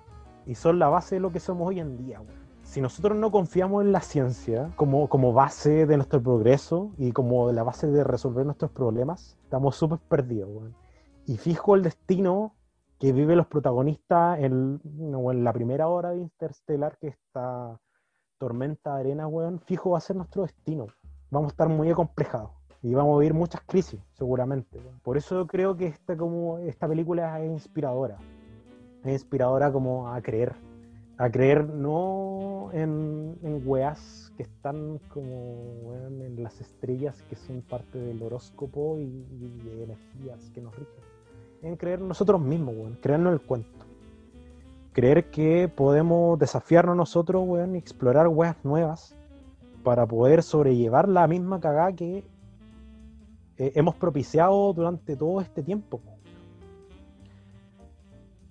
[0.46, 2.20] y son la base de lo que somos hoy en día.
[2.62, 7.52] Si nosotros no confiamos en la ciencia como, como base de nuestro progreso y como
[7.52, 10.50] la base de resolver nuestros problemas, estamos súper perdidos.
[11.26, 12.54] Y fijo el destino
[12.98, 17.80] que viven los protagonistas en, en la primera hora de Interstellar, que esta
[18.38, 20.86] tormenta de arena, weón, fijo va a ser nuestro destino.
[21.30, 22.50] Vamos a estar muy acomplejados
[22.82, 24.80] y vamos a vivir muchas crisis, seguramente.
[25.02, 28.18] Por eso creo que esta, como, esta película es inspiradora.
[29.04, 30.54] Es inspiradora como a creer.
[31.22, 37.96] A creer no en, en weas que están como en las estrellas que son parte
[37.96, 39.24] del horóscopo y,
[39.62, 41.12] de energías que nos rigen
[41.62, 43.86] en creer nosotros mismos, weón, creernos el cuento.
[44.92, 49.14] Creer que podemos desafiarnos nosotros, weón, y explorar weas nuevas
[49.84, 52.24] para poder sobrellevar la misma cagada que
[53.58, 56.00] eh, hemos propiciado durante todo este tiempo.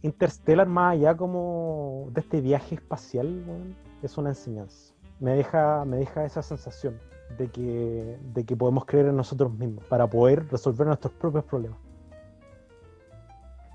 [0.03, 4.93] Interstellar, más allá como de este viaje espacial, weón, es una enseñanza.
[5.19, 6.99] Me deja, me deja esa sensación
[7.37, 11.77] de que, de que podemos creer en nosotros mismos para poder resolver nuestros propios problemas.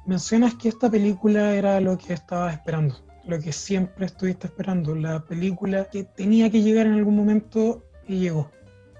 [0.04, 5.24] Mencionas que esta película era lo que estabas esperando, lo que siempre estuviste esperando, la
[5.24, 8.48] película que tenía que llegar en algún momento y llegó.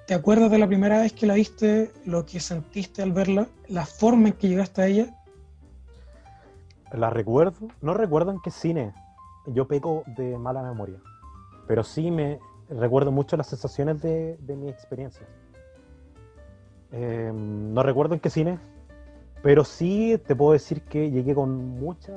[0.07, 3.87] ¿Te acuerdas de la primera vez que la viste, lo que sentiste al verla, la
[3.87, 5.16] forma en que llegaste a ella?
[6.93, 8.95] La recuerdo, no recuerdo en qué cine,
[9.47, 11.01] yo peco de mala memoria,
[11.67, 15.27] pero sí me recuerdo mucho las sensaciones de, mi experiencia.
[16.93, 18.59] Em, no recuerdo en qué cine,
[19.43, 22.13] pero sí te puedo decir que llegué con mucha,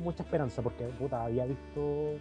[0.00, 2.12] mucha esperanza, porque puta, había visto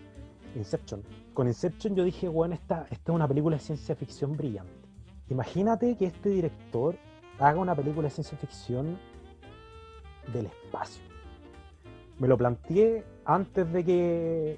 [0.56, 1.04] Inception.
[1.34, 4.74] Con Inception yo dije, bueno, esta, esta es una película de ciencia ficción brillante.
[5.30, 6.96] Imagínate que este director
[7.40, 8.98] haga una película de ciencia ficción
[10.34, 11.15] del espacio.
[12.20, 14.58] Me lo planteé antes de que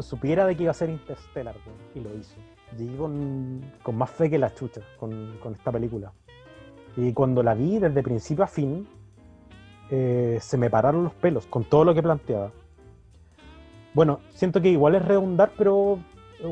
[0.00, 1.54] supiera de que iba a ser Interstellar,
[1.94, 2.36] y lo hizo.
[2.76, 6.12] Llegué con, con, más fe que la chucha con, con esta película.
[6.96, 8.88] Y cuando la vi desde principio a fin,
[9.90, 12.50] eh, se me pararon los pelos con todo lo que planteaba.
[13.92, 15.98] Bueno, siento que igual es redundar, pero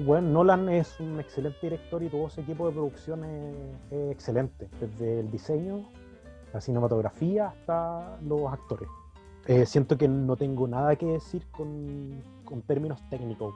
[0.05, 5.21] bueno, Nolan es un excelente director y todo ese equipo de producción es, excelente, desde
[5.21, 5.89] el diseño,
[6.53, 8.89] la cinematografía hasta los actores.
[9.47, 13.55] Eh, siento que no tengo nada que decir con, con términos técnicos,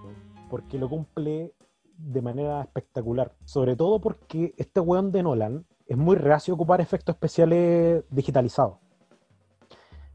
[0.50, 1.54] porque lo cumple
[1.96, 3.32] de manera espectacular.
[3.44, 8.78] Sobre todo porque este weón de Nolan es muy reacio ocupar efectos especiales digitalizados.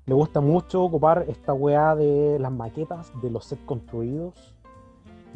[0.05, 4.55] Le gusta mucho ocupar esta weá de las maquetas, de los sets construidos.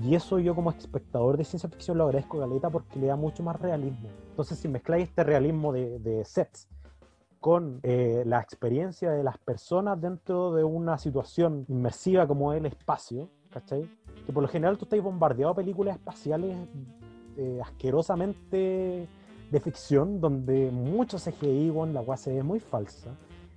[0.02, 3.44] Y eso yo como espectador de ciencia ficción lo agradezco Galeta porque le da mucho
[3.44, 4.10] más realismo.
[4.30, 6.68] Entonces si mezcláis este realismo de, sets
[7.46, 13.30] con eh, la experiencia de las personas dentro de una situación inmersiva como el espacio,
[13.52, 13.88] ¿cachai?
[14.26, 16.58] Que por lo general tú estás bombardeado de películas espaciales
[17.38, 19.08] eh, asquerosamente
[19.52, 23.12] de ficción donde mucho CGI, weón, la weá se ve muy falsa,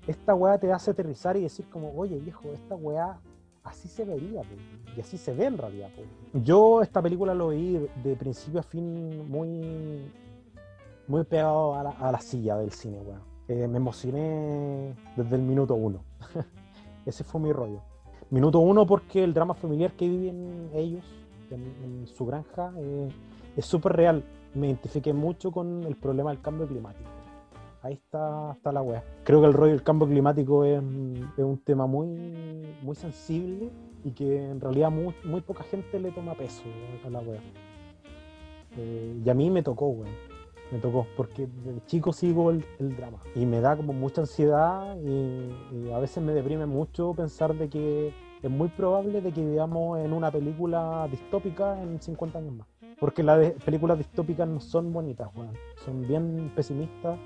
[0.07, 3.19] esta weá te hace aterrizar y decir como, oye viejo, esta weá
[3.65, 4.55] así se vería, po,
[4.99, 5.89] y así se ve en realidad.
[5.97, 6.03] po.
[6.39, 10.13] Yo esta película lo vi de principio a fin muy,
[11.07, 13.28] muy pegado a la, a la silla del cine, weón.
[13.49, 16.05] Eh, me emocioné desde el minuto uno.
[17.07, 17.81] Ese fue mi rollo.
[18.31, 21.05] Minuto uno porque el drama familiar que viven ellos
[21.51, 23.09] en, su granja eh,
[23.57, 24.23] es súper real.
[24.55, 27.09] Me identifiqué mucho con el problema del cambio climático.
[27.83, 29.03] Ahí está, está la wea.
[29.25, 30.83] Creo que el rollo del cambio climático es,
[31.39, 32.09] es un tema muy,
[32.83, 33.71] muy sensible
[34.05, 36.65] y que en realidad muy, muy poca gente le toma peso
[37.07, 37.41] a la wea.
[38.77, 40.28] Eh, y a mí me tocó, weón.
[40.71, 45.91] Me tocó, porque desde chico sigo el, drama y me da como mucha ansiedad y,
[45.91, 50.13] a veces me deprime mucho pensar de que es muy probable de que vivamos en
[50.13, 52.69] una película distópica en 50 años más.
[53.01, 55.55] Porque las de- películas distópicas no son bonitas, weón.
[55.85, 57.19] Son bien pesimistas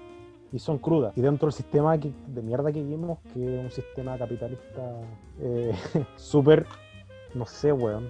[0.52, 1.12] y son crudas.
[1.16, 5.00] Y dentro del sistema que- de mierda que vivimos, que es un sistema capitalista
[5.40, 5.72] eh,
[6.16, 6.64] súper,
[7.34, 8.08] no sé, weón,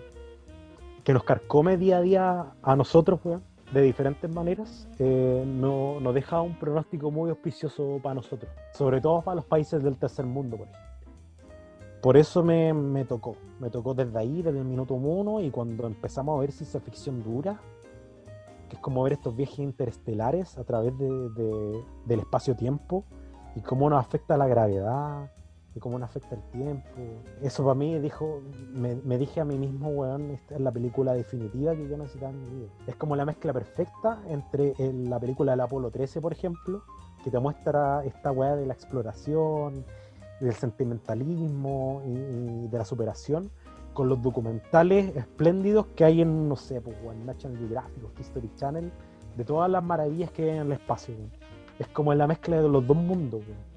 [1.04, 3.42] que nos carcome día a día a nosotros, weón,
[3.72, 8.50] de diferentes maneras, eh, no, nos deja un pronóstico muy auspicioso para nosotros.
[8.72, 10.92] Sobre todo para los países del tercer mundo, por ejemplo.
[12.02, 15.86] Por eso me, me tocó, me tocó desde ahí, desde el minuto uno, y cuando
[15.86, 17.60] empezamos a ver ciencia ficción dura,
[18.68, 23.04] que es como ver estos viajes interestelares a través de- de- del espacio-tiempo,
[23.54, 25.30] y cómo nos afecta la gravedad,
[25.74, 26.88] y cómo nos afecta el tiempo.
[27.40, 28.40] Eso para mí dijo,
[28.74, 32.30] me, me dije a mí mismo, weón, esta es la película definitiva que yo necesitaba
[32.32, 32.68] en mi vida.
[32.86, 36.82] Es como la mezcla perfecta entre el- la película del Apolo 13, por ejemplo,
[37.24, 39.84] que te muestra esta weá de la exploración,
[40.40, 42.10] del sentimentalismo y,
[42.64, 43.50] y de la superación,
[43.94, 48.90] con los documentales espléndidos que hay en, no sé, pues, en National Geographic, History Channel,
[49.36, 51.14] de todas las maravillas que hay en el espacio.
[51.78, 53.40] Es como la mezcla de los dos mundos.
[53.46, 53.71] weón.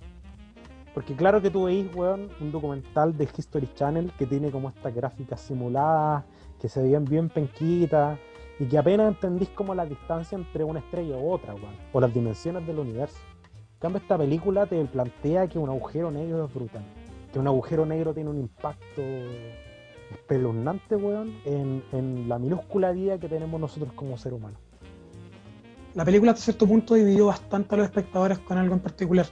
[0.95, 4.95] Porque claro que tú veis, weón, un documental del History Channel que tiene como estas
[4.95, 6.23] gráficas simuladas,
[6.59, 8.17] que se veían bien penquitas,
[8.59, 12.13] y que apenas entendís como la distancia entre una estrella u otra, weón, o las
[12.13, 13.19] dimensiones del universo.
[13.73, 16.83] En cambio, esta película te plantea que un agujero negro es brutal.
[17.33, 19.01] Que un agujero negro tiene un impacto
[20.11, 24.57] espeluznante, weón, en, en la minúscula vida que tenemos nosotros como ser humano.
[25.93, 29.25] La película hasta cierto punto dividió bastante a los espectadores con algo en particular.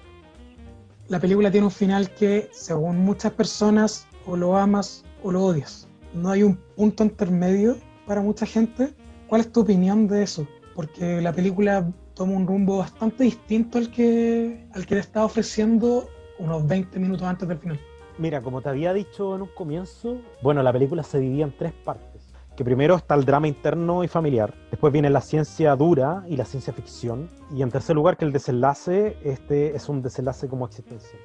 [1.13, 5.87] La película tiene un final que, según muchas personas, o lo amas o lo odias.
[6.15, 8.95] No hay un punto intermedio para mucha gente.
[9.27, 10.47] ¿Cuál es tu opinión de eso?
[10.73, 16.09] Porque la película toma un rumbo bastante distinto al que, al que te estaba ofreciendo
[16.39, 17.79] unos 20 minutos antes del final.
[18.17, 21.73] Mira, como te había dicho en un comienzo, bueno, la película se divide en tres
[21.73, 22.12] partes.
[22.55, 26.45] Que primero está el drama interno y familiar, después viene la ciencia dura y la
[26.45, 31.19] ciencia ficción, y en tercer lugar que el desenlace este es un desenlace como existencial.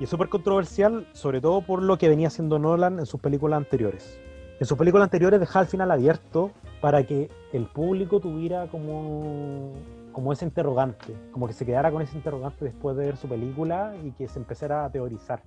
[0.00, 3.56] Y es súper controversial, sobre todo por lo que venía haciendo Nolan en sus películas
[3.56, 4.18] anteriores.
[4.58, 9.74] En sus películas anteriores dejaba el final abierto para que el público tuviera como,
[10.12, 13.94] como ese interrogante, como que se quedara con ese interrogante después de ver su película
[14.04, 15.40] y que se empezara a teorizar.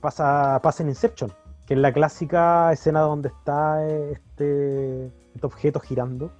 [0.00, 1.32] Pasa, pasa en Inception,
[1.66, 6.32] que es la clásica escena donde está este, este objeto girando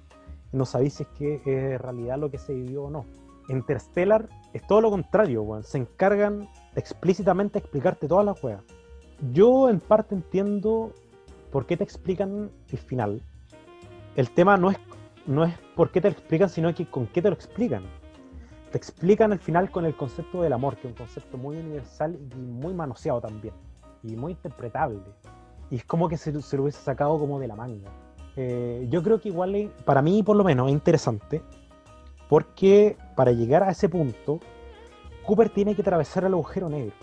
[0.51, 3.05] y no sabéis si es que es realidad lo que se vivió o no.
[3.49, 8.63] Interstellar es todo lo contrario, se encargan explícitamente de explicarte todas las weas.
[9.31, 10.91] Yo en parte entiendo
[11.51, 13.21] por qué te explican el final.
[14.15, 14.77] El tema no es,
[15.25, 17.83] no es por qué te lo explican, sino con qué te lo explican.
[18.71, 22.17] Te explican el final con el concepto del amor, que es un concepto muy universal
[22.35, 23.53] y muy manoseado también,
[24.03, 24.99] y muy interpretable.
[25.69, 27.89] Y es como que se, lo hubiese sacado como de la manga.
[28.35, 31.41] Eh, yo creo que igual, para mí por lo menos, es interesante,
[32.29, 34.39] porque para llegar a ese punto,
[35.25, 36.93] Cooper tiene que atravesar el agujero negro.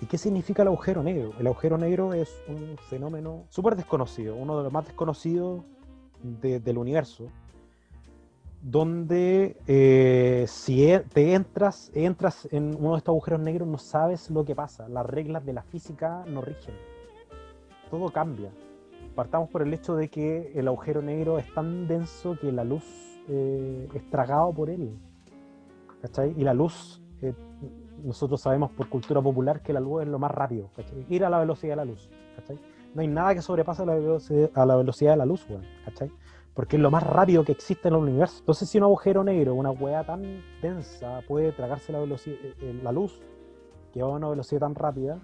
[0.00, 1.32] ¿Y qué significa el agujero negro?
[1.38, 5.62] El agujero negro es un fenómeno súper desconocido, uno de los más desconocidos
[6.22, 7.28] de- del universo,
[8.64, 14.30] donde eh, si e- te entras, entras en uno de estos agujeros negros no sabes
[14.30, 16.74] lo que pasa, las reglas de la física no rigen,
[17.90, 18.50] todo cambia.
[19.14, 22.84] Partamos por el hecho de que el agujero negro es tan denso que la luz
[23.28, 24.96] eh, es tragado por él.
[26.00, 26.34] ¿Cachai?
[26.36, 27.34] Y la luz, eh,
[28.02, 31.06] nosotros sabemos por cultura popular que la luz es lo más rápido, ¿cachai?
[31.10, 32.08] Ir a la velocidad de la luz.
[32.94, 33.94] No hay nada que sobrepase a la
[34.76, 35.46] velocidad, de la luz.
[36.54, 38.38] Porque es lo más rápido que existe en el universo.
[38.38, 42.92] Entonces, si un agujero negro, una hueá tan densa, puede tragarse la, velocidad, eh, la
[42.92, 43.20] luz,
[43.92, 45.18] que va a una velocidad tan rápida,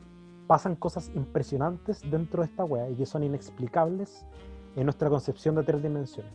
[0.46, 4.26] pasan cosas impresionantes dentro de esta hueá y que son inexplicables
[4.74, 6.32] en nuestra concepción de tres dimensiones.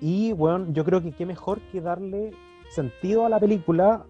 [0.00, 2.32] Y bueno, yo creo que qué mejor que darle
[2.70, 4.06] sentido a la película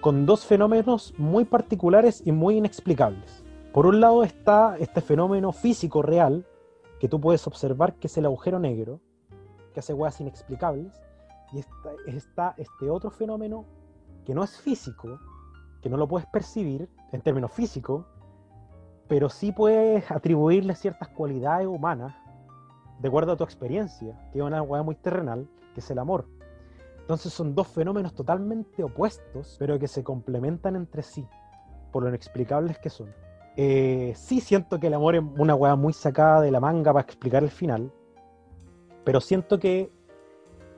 [0.00, 3.42] con dos fenómenos muy particulares y muy inexplicables.
[3.72, 6.44] Por un lado está este fenómeno físico real
[7.02, 9.00] que tú puedes observar, que es el agujero negro,
[9.74, 11.02] que hace weas inexplicables,
[11.52, 13.64] y está, está este otro fenómeno
[14.24, 15.18] que no es físico,
[15.80, 18.06] que no lo puedes percibir en términos físicos,
[19.08, 22.14] pero sí puedes atribuirle ciertas cualidades humanas
[23.00, 26.28] de acuerdo a tu experiencia, que es una hueá muy terrenal, que es el amor.
[27.00, 31.26] Entonces son dos fenómenos totalmente opuestos, pero que se complementan entre sí,
[31.90, 33.12] por lo inexplicables que son.
[33.56, 37.04] Eh, sí siento que el amor es una hueá muy sacada de la manga para
[37.04, 37.92] explicar el final,
[39.04, 39.90] pero siento que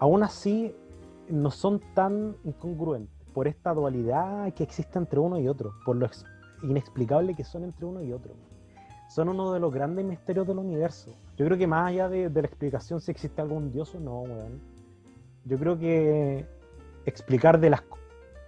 [0.01, 0.75] aún así
[1.29, 6.09] no son tan incongruentes por esta dualidad que existe entre uno y otro, por lo
[6.63, 8.35] inexplicable que son entre uno y otro.
[9.09, 11.13] Son uno de los grandes misterios del universo.
[11.37, 14.61] Yo creo que más allá de, la explicación si existe algún dios o no, weón,
[15.45, 16.47] yo creo que
[17.07, 17.77] explicar de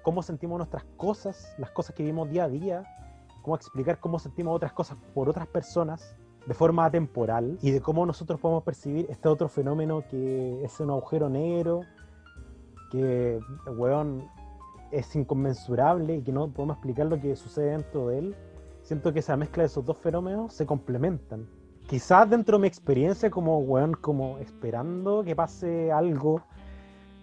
[0.03, 2.85] cómo sentimos nuestras cosas, las cosas que vivimos día a día,
[3.47, 6.17] cómo explicar cómo sentimos otras cosas por otras personas
[6.49, 10.91] de forma atemporal y de cómo nosotros podemos percibir este otro fenómeno que es un
[10.91, 11.83] agujero negro,
[12.91, 13.39] que,
[13.69, 14.29] weón,
[14.91, 18.37] es inconmensurable y que no podemos explicar lo que sucede dentro de él,
[18.83, 21.47] siento que esa mezcla de esos dos fenómenos se complementan.
[21.87, 26.43] Quizás dentro de mi experiencia como weón, como esperando que pase algo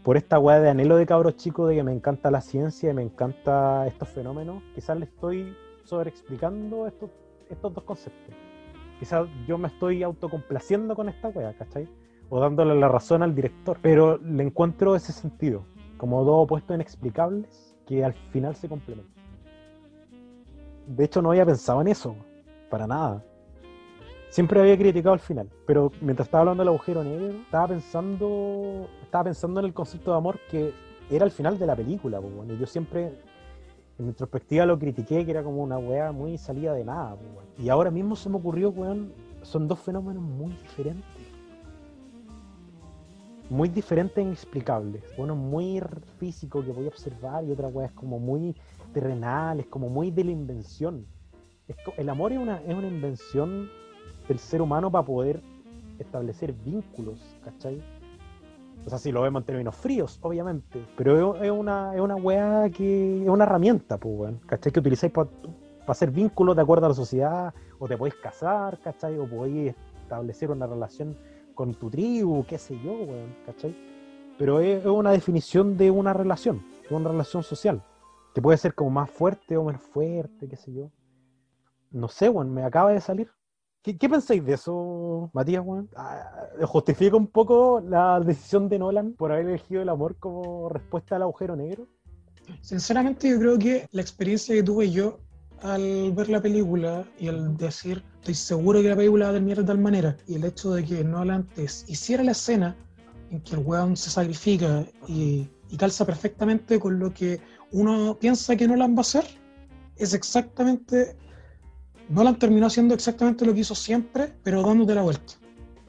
[0.04, 2.94] por esta weá de anhelo de cabros chicos de que me encanta la ciencia y
[2.94, 5.54] me encanta estos fenómenos, quizás le estoy
[5.84, 7.10] sobreexplicando estos,
[7.50, 8.36] estos dos conceptos.
[9.00, 11.88] Quizás yo me estoy autocomplaciendo con esta weá, ¿cachai?
[12.30, 15.66] O dándole la razón al director, pero le encuentro ese sentido
[15.98, 19.14] como dos opuestos inexplicables que al final se complementan.
[20.88, 22.16] De hecho, no había pensado en eso,
[22.70, 23.24] para nada.
[24.30, 29.26] Siempre había criticado al final, pero mientras estaba hablando del agujero negro, estaba pensando, estaba
[29.26, 30.74] pensando en el concepto de amor que
[31.12, 33.20] era el final de la película, y yo siempre
[34.00, 37.18] en retrospectiva lo critiqué, que era como una weá muy salida de nada,
[37.58, 39.14] y ahora mismo se me ocurrió, weón,
[39.44, 41.24] son dos fenómenos muy diferentes
[43.54, 45.04] muy diferentes e inexplicables.
[45.18, 45.82] Uno muy
[46.18, 48.56] físico que voy a observar y otra weá es como muy
[48.94, 51.06] terrenal, es como muy de la invención.
[51.98, 53.70] el amor es una, es una invención
[54.28, 55.42] del ser humano para poder
[56.00, 57.82] establecer vínculos, ¿cachai?
[58.86, 62.70] O sea, si lo vemos en términos fríos, obviamente, pero es, una, es una weá
[62.70, 64.74] que es una herramienta, pues, ¿cachai?
[64.74, 65.30] Que utilizáis para
[65.88, 69.18] hacer vínculos de acuerdo a la sociedad, o te podéis casar, ¿cachai?
[69.18, 71.18] O podéis establecer una relación
[71.56, 73.76] con tu tribu, qué sé yo, weón, ¿cachai?
[74.38, 77.82] Pero es, una definición de una relación, de una relación social,
[78.34, 80.92] que puede ser como más fuerte o menos fuerte, qué sé yo.
[81.92, 83.32] No sé, weón, me acaba de salir.
[83.84, 85.62] ¿Qué, pensáis de eso, Matías?
[85.98, 91.18] Ah, ¿Justifica un poco la decisión de Nolan por haber elegido el amor como respuesta
[91.18, 91.86] al agujero negro?
[92.62, 95.20] Sinceramente, yo creo que la experiencia que tuve yo
[95.62, 99.58] al ver la película y al decir, estoy seguro que la película va a terminar
[99.58, 102.78] de tal manera, y el hecho de que no antes hiciera la escena
[103.32, 108.68] en que el weón se sacrifica y, calza perfectamente con lo que uno piensa que
[108.68, 109.26] Nolan va a hacer,
[109.98, 111.18] es exactamente.
[112.14, 115.34] Nolan terminó haciendo exactamente lo que hizo siempre, pero dándote la vuelta.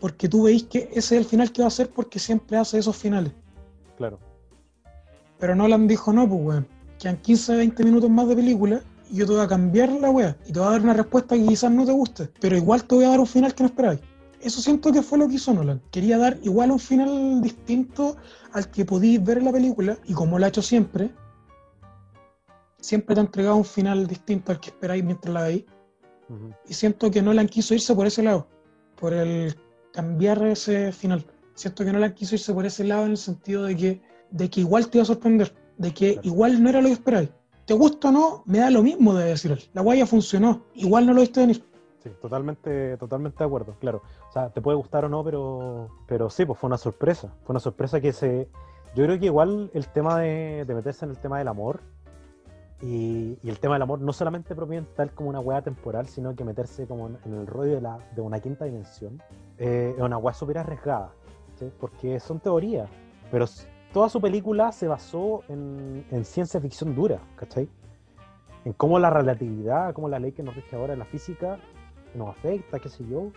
[0.00, 2.78] Porque tú veis que ese es el final que va a hacer porque siempre hace
[2.78, 3.32] esos finales.
[3.96, 4.18] Claro.
[5.38, 6.68] Pero Nolan dijo, no, pues weón,
[6.98, 8.82] quedan 15, 20 minutos más de película
[9.14, 11.46] yo te voy a cambiar la wea y te voy a dar una respuesta que
[11.46, 14.00] quizás no te guste, pero igual te voy a dar un final que no esperáis.
[14.40, 15.80] Eso siento que fue lo que hizo Nolan.
[15.90, 18.16] Quería dar igual un final distinto
[18.52, 21.10] al que podéis ver en la película y como lo ha hecho siempre,
[22.80, 25.64] siempre te ha entregado un final distinto al que esperáis mientras la veis.
[26.68, 28.48] Y siento que Nolan quiso irse por ese lado,
[28.96, 29.54] por el
[29.92, 31.24] cambiar ese final.
[31.54, 34.60] Siento que Nolan quiso irse por ese lado en el sentido de que, de que
[34.60, 37.30] igual te iba a sorprender, de que igual no era lo que esperáis
[37.66, 41.14] te gusta o no, me da lo mismo de decir La guaya funcionó, igual no
[41.14, 41.64] lo viste venir.
[42.02, 44.02] Sí, totalmente, totalmente de acuerdo, claro.
[44.28, 47.34] O sea, te puede gustar o no, pero, pero sí, pues fue una sorpresa.
[47.44, 48.48] Fue una sorpresa que se.
[48.94, 51.80] Yo creo que igual el tema de, meterse en el tema del amor
[52.84, 56.44] y, el tema del amor no solamente propiamente tal como una hueá temporal, sino que
[56.44, 59.22] meterse como en, el rollo de, la, de una quinta dimensión,
[59.58, 61.10] eh, es una hueá súper arriesgada,
[61.80, 62.90] porque son teorías,
[63.30, 63.46] pero
[63.92, 67.68] toda su película se basó en, ciencia ficción dura, ¿cachai?
[68.66, 71.58] En cómo la relatividad, cómo la ley que nos rige ahora en la física
[72.14, 73.30] nos afecta, qué sé yo.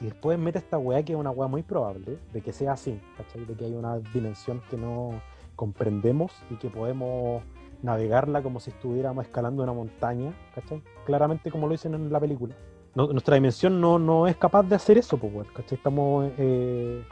[0.00, 3.00] Y después mete esta weá que es una weá muy probable de que sea así,
[3.16, 3.44] ¿cachai?
[3.44, 5.20] De que hay una dimensión que no
[5.54, 7.42] comprendemos y que podemos
[7.84, 10.82] navegarla como si estuviéramos escalando una montaña, ¿cachai?
[11.04, 12.54] Claramente como lo dicen en la película.
[12.94, 15.76] nuestra dimensión no, no es capaz de hacer eso, pues, ¿cachai?
[15.76, 16.30] Estamos...
[16.38, 17.04] Eh,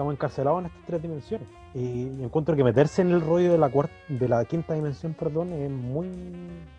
[0.00, 1.48] Estamos encarcelados en estas tres dimensiones.
[1.74, 5.52] Y encuentro que meterse en el rollo de la, cuarta, de la quinta dimensión, perdón,
[5.52, 6.08] es muy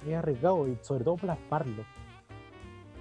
[0.08, 1.84] es arriesgado y sobre todo plasmarlo.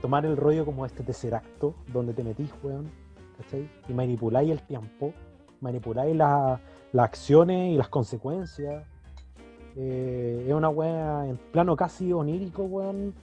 [0.02, 2.90] Tomar el rollo como este tercer acto, donde te metís, weón,
[3.38, 3.66] ¿cachai?
[3.88, 5.14] Y manipuláis el tiempo,
[5.62, 6.60] manipuláis las
[6.94, 8.84] acciones y las consecuencias.
[9.76, 13.14] Eh, es una weá en plano casi onírico, weón,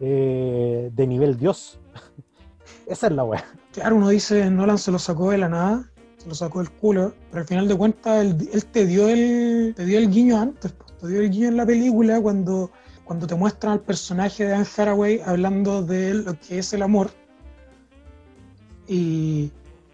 [0.00, 1.78] eh, de nivel Dios.
[2.86, 3.44] Esa es la weá.
[3.72, 7.14] Claro, uno dice, Nolan se lo sacó de la nada, se lo sacó del culo,
[7.30, 11.08] pero al final de cuentas él, te, dio el, te dio el guiño antes, te
[11.08, 12.70] dio el guiño en la película cuando,
[13.04, 17.10] cuando te muestran al personaje de Anne Haraway hablando de lo que es el amor.
[18.86, 19.50] Y,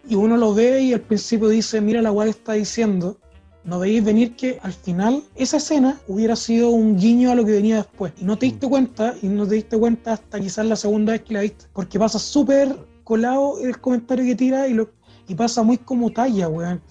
[0.07, 3.17] y uno lo ve y al principio dice, mira la weá que está diciendo,
[3.63, 7.51] no veis venir que al final esa escena hubiera sido un guiño a lo que
[7.51, 8.13] venía después.
[8.19, 8.69] Y no te diste mm.
[8.69, 11.99] cuenta, y no te diste cuenta hasta quizás la segunda vez que la viste, porque
[11.99, 14.89] pasa súper colado el comentario que tira y, lo,
[15.27, 16.81] y pasa muy como talla, weón.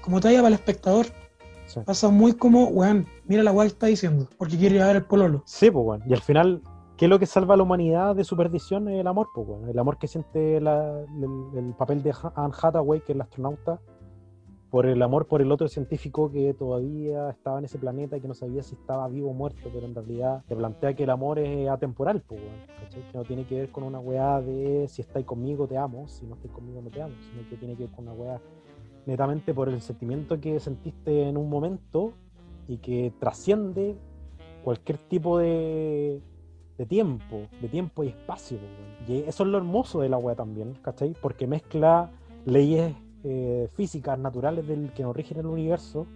[0.00, 1.06] Como talla para el espectador.
[1.84, 5.04] Pasa muy como, weón, mira la que está diciendo, porque quiere ir a ver el
[5.04, 5.42] pololo.
[5.44, 6.02] Sí, pues, weón.
[6.06, 6.62] Y al final,
[6.96, 8.88] ¿qué es lo que salva a la humanidad de su perdición?
[8.88, 9.68] Es el amor, pues, weón.
[9.68, 13.80] El amor que siente el, el, papel de Anne Hathaway, que es la astronauta,
[14.70, 18.28] por el amor por el otro científico que todavía estaba en ese planeta y que
[18.28, 21.38] no sabía si estaba vivo o muerto, pero en realidad te plantea que el amor
[21.38, 22.40] es atemporal, pues,
[22.90, 26.26] que no tiene que ver con una weá de si estáis conmigo te amo, si
[26.26, 28.40] no estáis conmigo no te amo, sino que tiene que ver con una weá
[29.06, 32.12] netamente por el sentimiento que sentiste en un momento
[32.66, 33.96] y que trasciende
[34.62, 36.20] cualquier tipo de,
[36.76, 38.58] de tiempo, de tiempo y espacio.
[39.06, 41.14] Y eso es lo hermoso de la weá también, ¿cachai?
[41.22, 42.10] Porque mezcla
[42.44, 42.94] leyes
[43.24, 46.06] eh, físicas naturales del que nos rigen el universo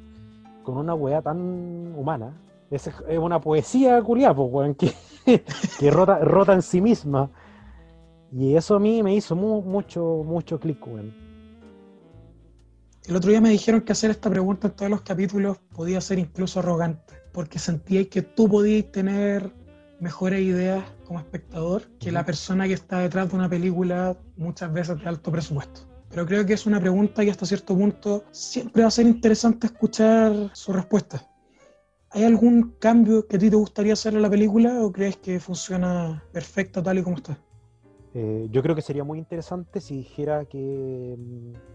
[0.62, 2.32] con una weá tan humana.
[2.70, 4.94] Es, es una poesía culiada, pues, que,
[5.78, 7.30] que rota, rota en sí misma.
[8.30, 11.14] Y eso a mí me hizo mucho, mucho clic, weón.
[13.07, 16.20] El otro día me dijeron que hacer esta pregunta en todos los capítulos podía ser
[16.20, 19.53] incluso arrogante, porque sentíais que tú podías tener
[19.98, 25.00] mejores ideas como espectador que la persona que está detrás de una película muchas veces
[25.00, 28.88] de alto presupuesto pero creo que es una pregunta que hasta cierto punto siempre va
[28.88, 31.26] a ser interesante escuchar su respuesta.
[32.10, 35.40] ¿Hay algún cambio que a ti te gustaría hacer en la película o crees que
[35.40, 37.38] funciona perfecta tal y como está?
[38.12, 41.16] Eh, yo creo que sería muy interesante si dijera que,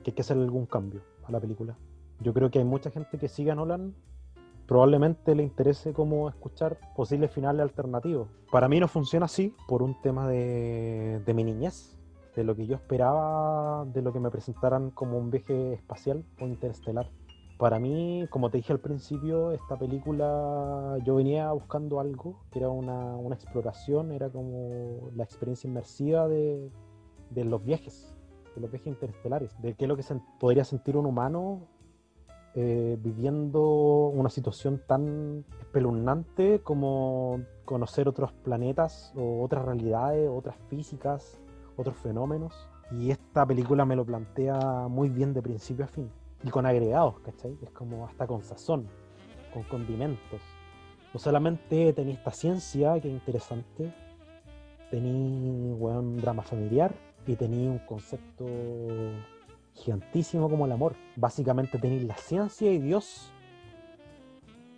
[0.03, 1.75] que hay que hacer algún cambio a la película.
[2.19, 3.95] Yo creo que hay mucha gente que sigue a Nolan
[4.67, 8.27] probablemente le interese como escuchar posibles finales alternativos.
[8.51, 11.96] Para mí no funciona así por un tema de, de mi niñez
[12.37, 16.45] de lo que yo esperaba de lo que me presentaran como un viaje espacial o
[16.45, 17.09] interestelar.
[17.57, 22.69] Para mí, como te dije al principio, esta película yo venía buscando algo que era
[22.69, 26.69] una, exploración, era como la experiencia inmersiva de,
[27.33, 28.13] los viajes,
[28.53, 30.03] de los viajes interestelares, de qué es lo que
[30.39, 31.61] podría sentir un humano
[32.53, 41.39] eh, viviendo una situación tan espeluznante como conocer otros planetas o otras realidades, otras físicas,
[41.77, 42.53] otros fenómenos.
[42.91, 46.09] Y esta película me lo plantea muy bien de principio a fin.
[46.43, 47.57] Y con agregados, ¿cachai?
[47.61, 48.87] Es como hasta con sazón,
[49.53, 50.41] con condimentos.
[51.13, 53.93] No solamente tenía esta ciencia, que es interesante,
[54.91, 56.93] tenía un drama familiar
[57.25, 58.45] y tenía un concepto
[59.73, 60.95] gigantísimo como el amor.
[61.15, 63.31] Básicamente tenéis la ciencia y Dios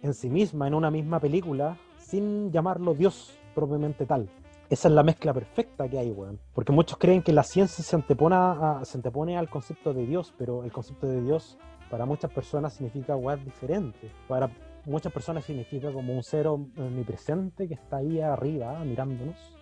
[0.01, 4.29] en sí misma, en una misma película, sin llamarlo Dios propiamente tal
[4.69, 6.39] esa es la mezcla perfecta que hay, weón.
[6.53, 11.07] Porque muchos creen que la ciencia se antepone, al concepto de Dios, pero el concepto
[11.07, 11.57] de Dios
[11.89, 14.11] para muchas personas significa weón diferente.
[14.27, 14.51] Para
[14.85, 19.57] muchas personas significa como un ser omnipresente que está ahí arriba mirándonos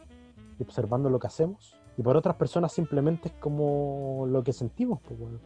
[0.59, 1.77] y observando lo que hacemos.
[1.97, 5.39] Y para otras personas simplemente es como lo que sentimos, pues, weón.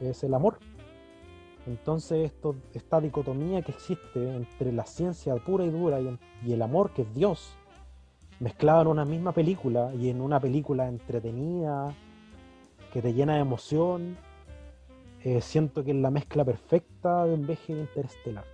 [0.00, 0.58] Es el amor.
[1.66, 6.92] Entonces esto, esta dicotomía que existe entre la ciencia pura y dura y el amor
[6.92, 7.56] que es Dios,
[8.40, 11.94] mezclado en una misma película y en una película entretenida,
[12.92, 14.16] que te llena de emoción,
[15.22, 18.44] eh, siento que es la mezcla perfecta de un viaje interestelar.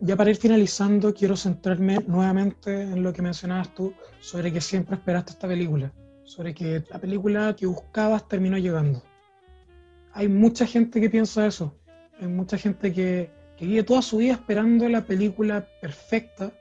[0.00, 4.94] Ya para ir finalizando, quiero centrarme nuevamente en lo que mencionabas tú sobre que siempre
[4.94, 9.02] esperaste esta película, sobre que la película que buscabas terminó llegando.
[10.12, 11.74] Hay mucha gente que piensa eso,
[12.20, 16.52] hay mucha gente que, que vive toda su vida esperando la película perfecta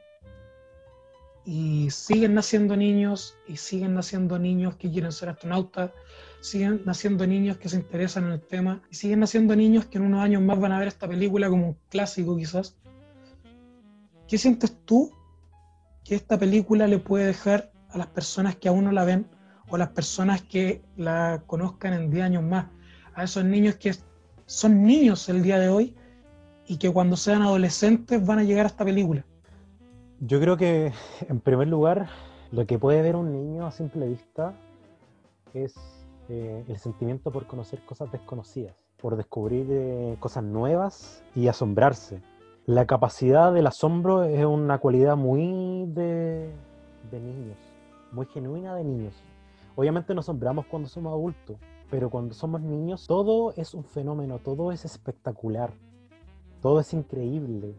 [1.47, 5.91] y siguen naciendo niños y siguen naciendo niños que quieren ser astronautas,
[6.41, 10.03] siguen naciendo niños que se interesan en el tema y siguen naciendo niños que en
[10.03, 12.75] unos años más van a ver esta película como un clásico quizás.
[14.27, 15.09] ¿Qué sientes tú
[16.03, 19.25] que esta película le puede dejar a las personas que aún no la ven
[19.69, 22.67] o las personas que la conozcan en 10 años más,
[23.13, 23.95] a esos niños que
[24.45, 25.95] son niños el día de hoy
[26.67, 29.25] y que cuando sean adolescentes van a llegar a esta película?
[30.19, 30.93] Yo creo que,
[31.29, 32.09] en primer lugar,
[32.51, 34.55] lo que puede ver un niño a simple vista
[35.53, 35.75] es
[36.27, 42.23] eh, el sentimiento por conocer cosas desconocidas, por descubrir eh, cosas nuevas y asombrarse.
[42.65, 46.51] La capacidad del asombro es una cualidad muy de,
[47.11, 47.57] de niños,
[48.11, 49.13] muy genuina de niños.
[49.75, 51.57] Obviamente nos asombramos cuando somos adultos,
[51.91, 55.71] pero cuando somos niños todo es un fenómeno, todo es espectacular,
[56.59, 57.75] todo es increíble.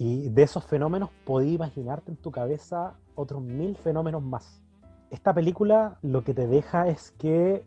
[0.00, 4.62] Y de esos fenómenos podías imaginarte en tu cabeza otros mil fenómenos más.
[5.10, 7.66] Esta película lo que te deja es que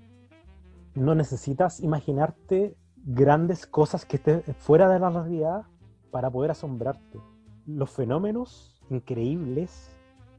[0.95, 2.75] no necesitas imaginarte
[3.05, 5.65] grandes cosas que estén fuera de la realidad
[6.09, 7.19] para poder asombrarte.
[7.67, 9.95] Los fenómenos increíbles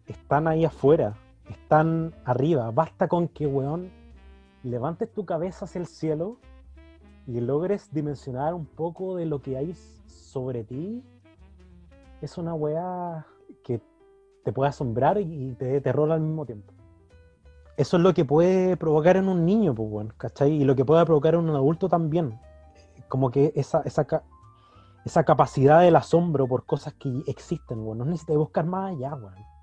[0.09, 1.15] están ahí afuera,
[1.49, 2.73] están arriba.
[2.73, 3.93] Basta con que, weón,
[4.65, 6.39] levantes tu cabeza hacia el cielo
[7.29, 9.75] y logres dimensionar un poco de lo que hay
[10.09, 11.05] sobre ti.
[12.25, 13.27] Es una weá
[13.63, 13.81] que
[14.45, 16.73] te puede asombrar y te dé terror al mismo tiempo.
[17.77, 20.53] Eso es lo que puede provocar en un niño, pues bueno, ¿cachai?
[20.53, 22.39] Y lo que puede provocar en un adulto también.
[23.09, 24.07] Como que esa, esa,
[25.05, 29.55] esa capacidad del asombro por cosas que existen, bueno, no necesitas buscar más allá, bueno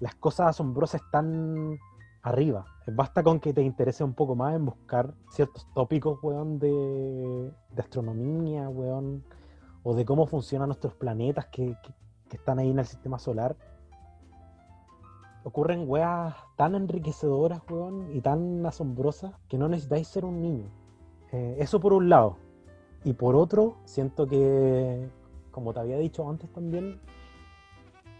[0.00, 1.78] las cosas asombrosas están
[2.22, 2.64] arriba.
[2.86, 8.68] Basta con que te interese un poco más en buscar ciertos tópicos, weón, de, astronomía,
[8.68, 9.22] weón,
[9.82, 11.76] o de cómo funcionan nuestros planetas que,
[12.30, 13.56] están ahí en el sistema solar.
[15.42, 20.70] Ocurren weas tan enriquecedoras, weón, y tan asombrosas que no necesitáis ser un niño.
[21.32, 22.36] Eh, eso por un lado.
[23.02, 25.08] Y por otro, siento que,
[25.50, 27.00] como te había dicho antes también,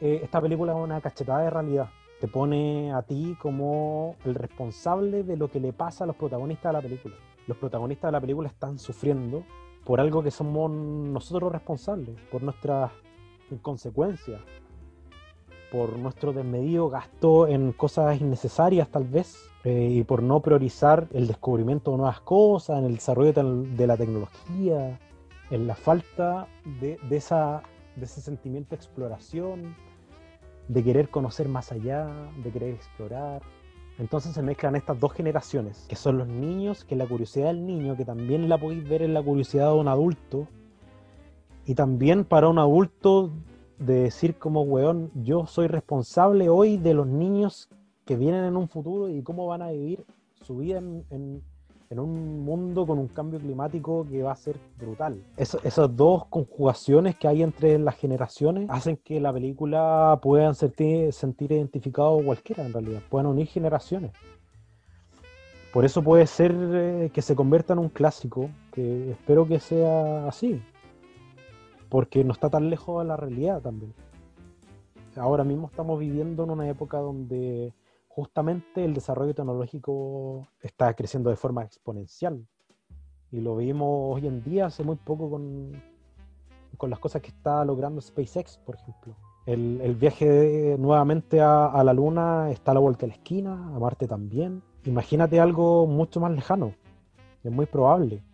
[0.01, 1.91] eh, esta película es una cachetada de realidad.
[2.21, 6.71] Te pone a ti como el responsable de lo que le pasa a los protagonistas
[6.71, 7.15] de la película.
[7.47, 9.45] Los protagonistas de la película están sufriendo
[9.85, 12.91] por algo que somos nosotros responsables, por nuestras
[13.51, 14.41] inconsecuencias,
[15.71, 21.27] por nuestro desmedido gasto en cosas innecesarias tal vez, eh, y por no priorizar el
[21.27, 24.99] descubrimiento de nuevas cosas, en el desarrollo de la tecnología,
[25.51, 26.47] en la falta
[26.81, 27.63] de, esa,
[27.97, 29.77] de ese sentimiento de exploración,
[30.69, 32.07] de querer conocer más allá,
[32.43, 33.43] de querer explorar.
[34.01, 37.99] Entonces se mezclan estas dos generaciones, que son los niños, que la curiosidad del niño,
[37.99, 40.49] que también la podéis ver en la curiosidad de un adulto,
[41.67, 43.31] y también para un adulto
[43.79, 47.69] de decir como, weón, yo soy responsable hoy de los niños
[48.07, 50.07] que vienen en un futuro y cómo van a vivir
[50.47, 51.43] su vida en, en
[51.99, 55.21] un mundo con un cambio climático que va a ser brutal.
[55.37, 61.51] esas dos conjugaciones que hay entre las generaciones hacen que la película puedan sentir, sentir
[61.51, 64.13] identificado cualquiera en realidad, puedan unir generaciones.
[65.73, 70.29] Por eso puede ser eh, que se convierta en un clásico, que espero que sea
[70.29, 70.63] así,
[71.89, 73.93] porque no está tan lejos de la realidad también.
[75.17, 77.73] Ahora mismo estamos viviendo en una época donde
[78.11, 82.45] justamente el desarrollo tecnológico está creciendo de forma exponencial.
[83.31, 85.81] Y lo vimos hoy en día, hace muy poco, con,
[86.77, 89.15] con las cosas que está logrando SpaceX, por ejemplo.
[89.47, 93.79] El, el viaje nuevamente a, la Luna está a la vuelta de la esquina, a
[93.79, 94.61] Marte también.
[94.85, 96.75] Imagínate algo mucho más lejano,
[97.45, 98.25] es muy probable.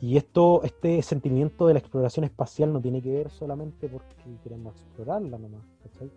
[0.00, 4.76] Y esto, este sentimiento de la exploración espacial no tiene que ver solamente porque queremos
[4.76, 6.10] explorarla nomás, ¿cachai?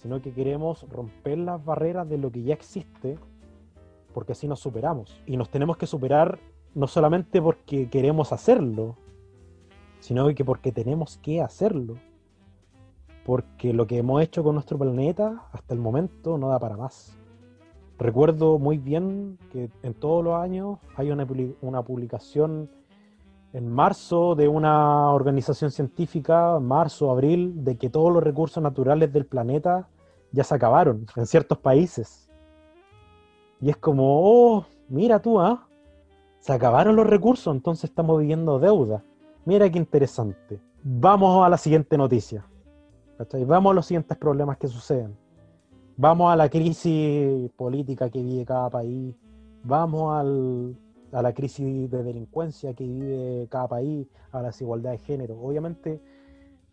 [0.00, 3.18] Sino que queremos romper las barreras de lo que ya existe,
[4.14, 5.20] porque así nos superamos.
[5.26, 6.38] Y nos tenemos que superar
[6.74, 8.96] no solamente porque queremos hacerlo,
[10.00, 11.96] sino que porque tenemos que hacerlo.
[13.26, 17.18] Porque lo que hemos hecho con nuestro planeta hasta el momento no da para más.
[17.98, 21.26] Recuerdo muy bien que en todos los años hay una,
[21.60, 22.70] una publicación
[23.52, 29.26] en marzo de una organización científica, marzo, abril, de que todos los recursos naturales del
[29.26, 29.88] planeta
[30.32, 32.28] ya se acabaron en ciertos países.
[33.60, 35.66] Y es como, oh, mira tú, ¿ah?
[36.40, 39.02] Se acabaron los recursos, entonces estamos viviendo deuda.
[39.44, 40.60] Mira qué interesante.
[40.82, 42.44] Vamos a la siguiente noticia.
[43.46, 45.16] Vamos a los siguientes problemas que suceden.
[45.96, 49.16] Vamos a la crisis política que vive cada país.
[49.64, 50.76] Vamos al,
[51.12, 55.40] a la crisis de delincuencia que vive cada país, a la desigualdad de género.
[55.40, 56.00] Obviamente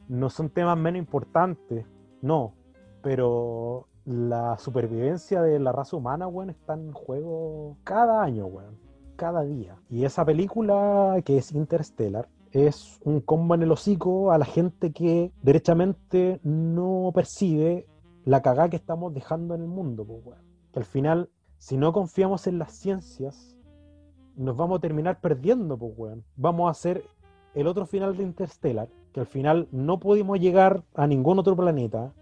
[0.07, 1.85] no son temas menos importantes,
[2.21, 2.53] no,
[3.01, 8.77] pero la supervivencia de la raza humana, weón, está en juego cada año, weón,
[9.15, 9.77] cada día.
[9.89, 14.91] Y esa película que es Interstellar es un combo en el hocico a la gente
[14.91, 17.87] que derechamente no percibe
[18.23, 20.41] la cagada que estamos dejando en el mundo, pues, weón.
[20.71, 23.54] Que al final si no confiamos en las ciencias,
[24.35, 26.23] nos vamos a terminar perdiendo, pues, weón.
[26.35, 27.03] Vamos a hacer
[27.53, 32.13] el otro final de Interstellar, que al final no pudimos llegar a ningún otro planeta,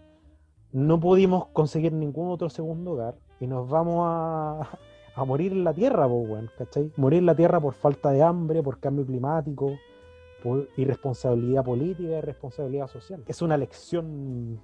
[0.72, 4.68] no pudimos conseguir ningún otro segundo hogar, y nos vamos a,
[5.14, 6.92] a morir en la Tierra, pues, weón, ¿cachai?
[6.96, 9.72] Morir en la Tierra por falta de hambre, por cambio climático,
[10.42, 13.24] por irresponsabilidad política y responsabilidad social.
[13.26, 14.60] Es una lección,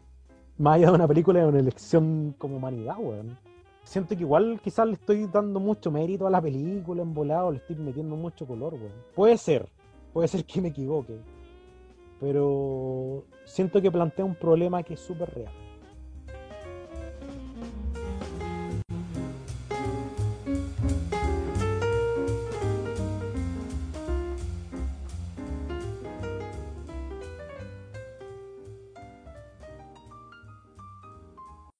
[0.59, 3.38] más allá de una película, es una lección como humanidad, weón.
[3.91, 7.57] Siento que igual quizás le estoy dando mucho mérito a la película en volado, le
[7.57, 8.93] estoy metiendo mucho color, weón.
[9.16, 9.68] Puede ser,
[10.12, 11.18] puede ser que me equivoque,
[12.20, 15.53] pero siento que plantea un problema que es súper real.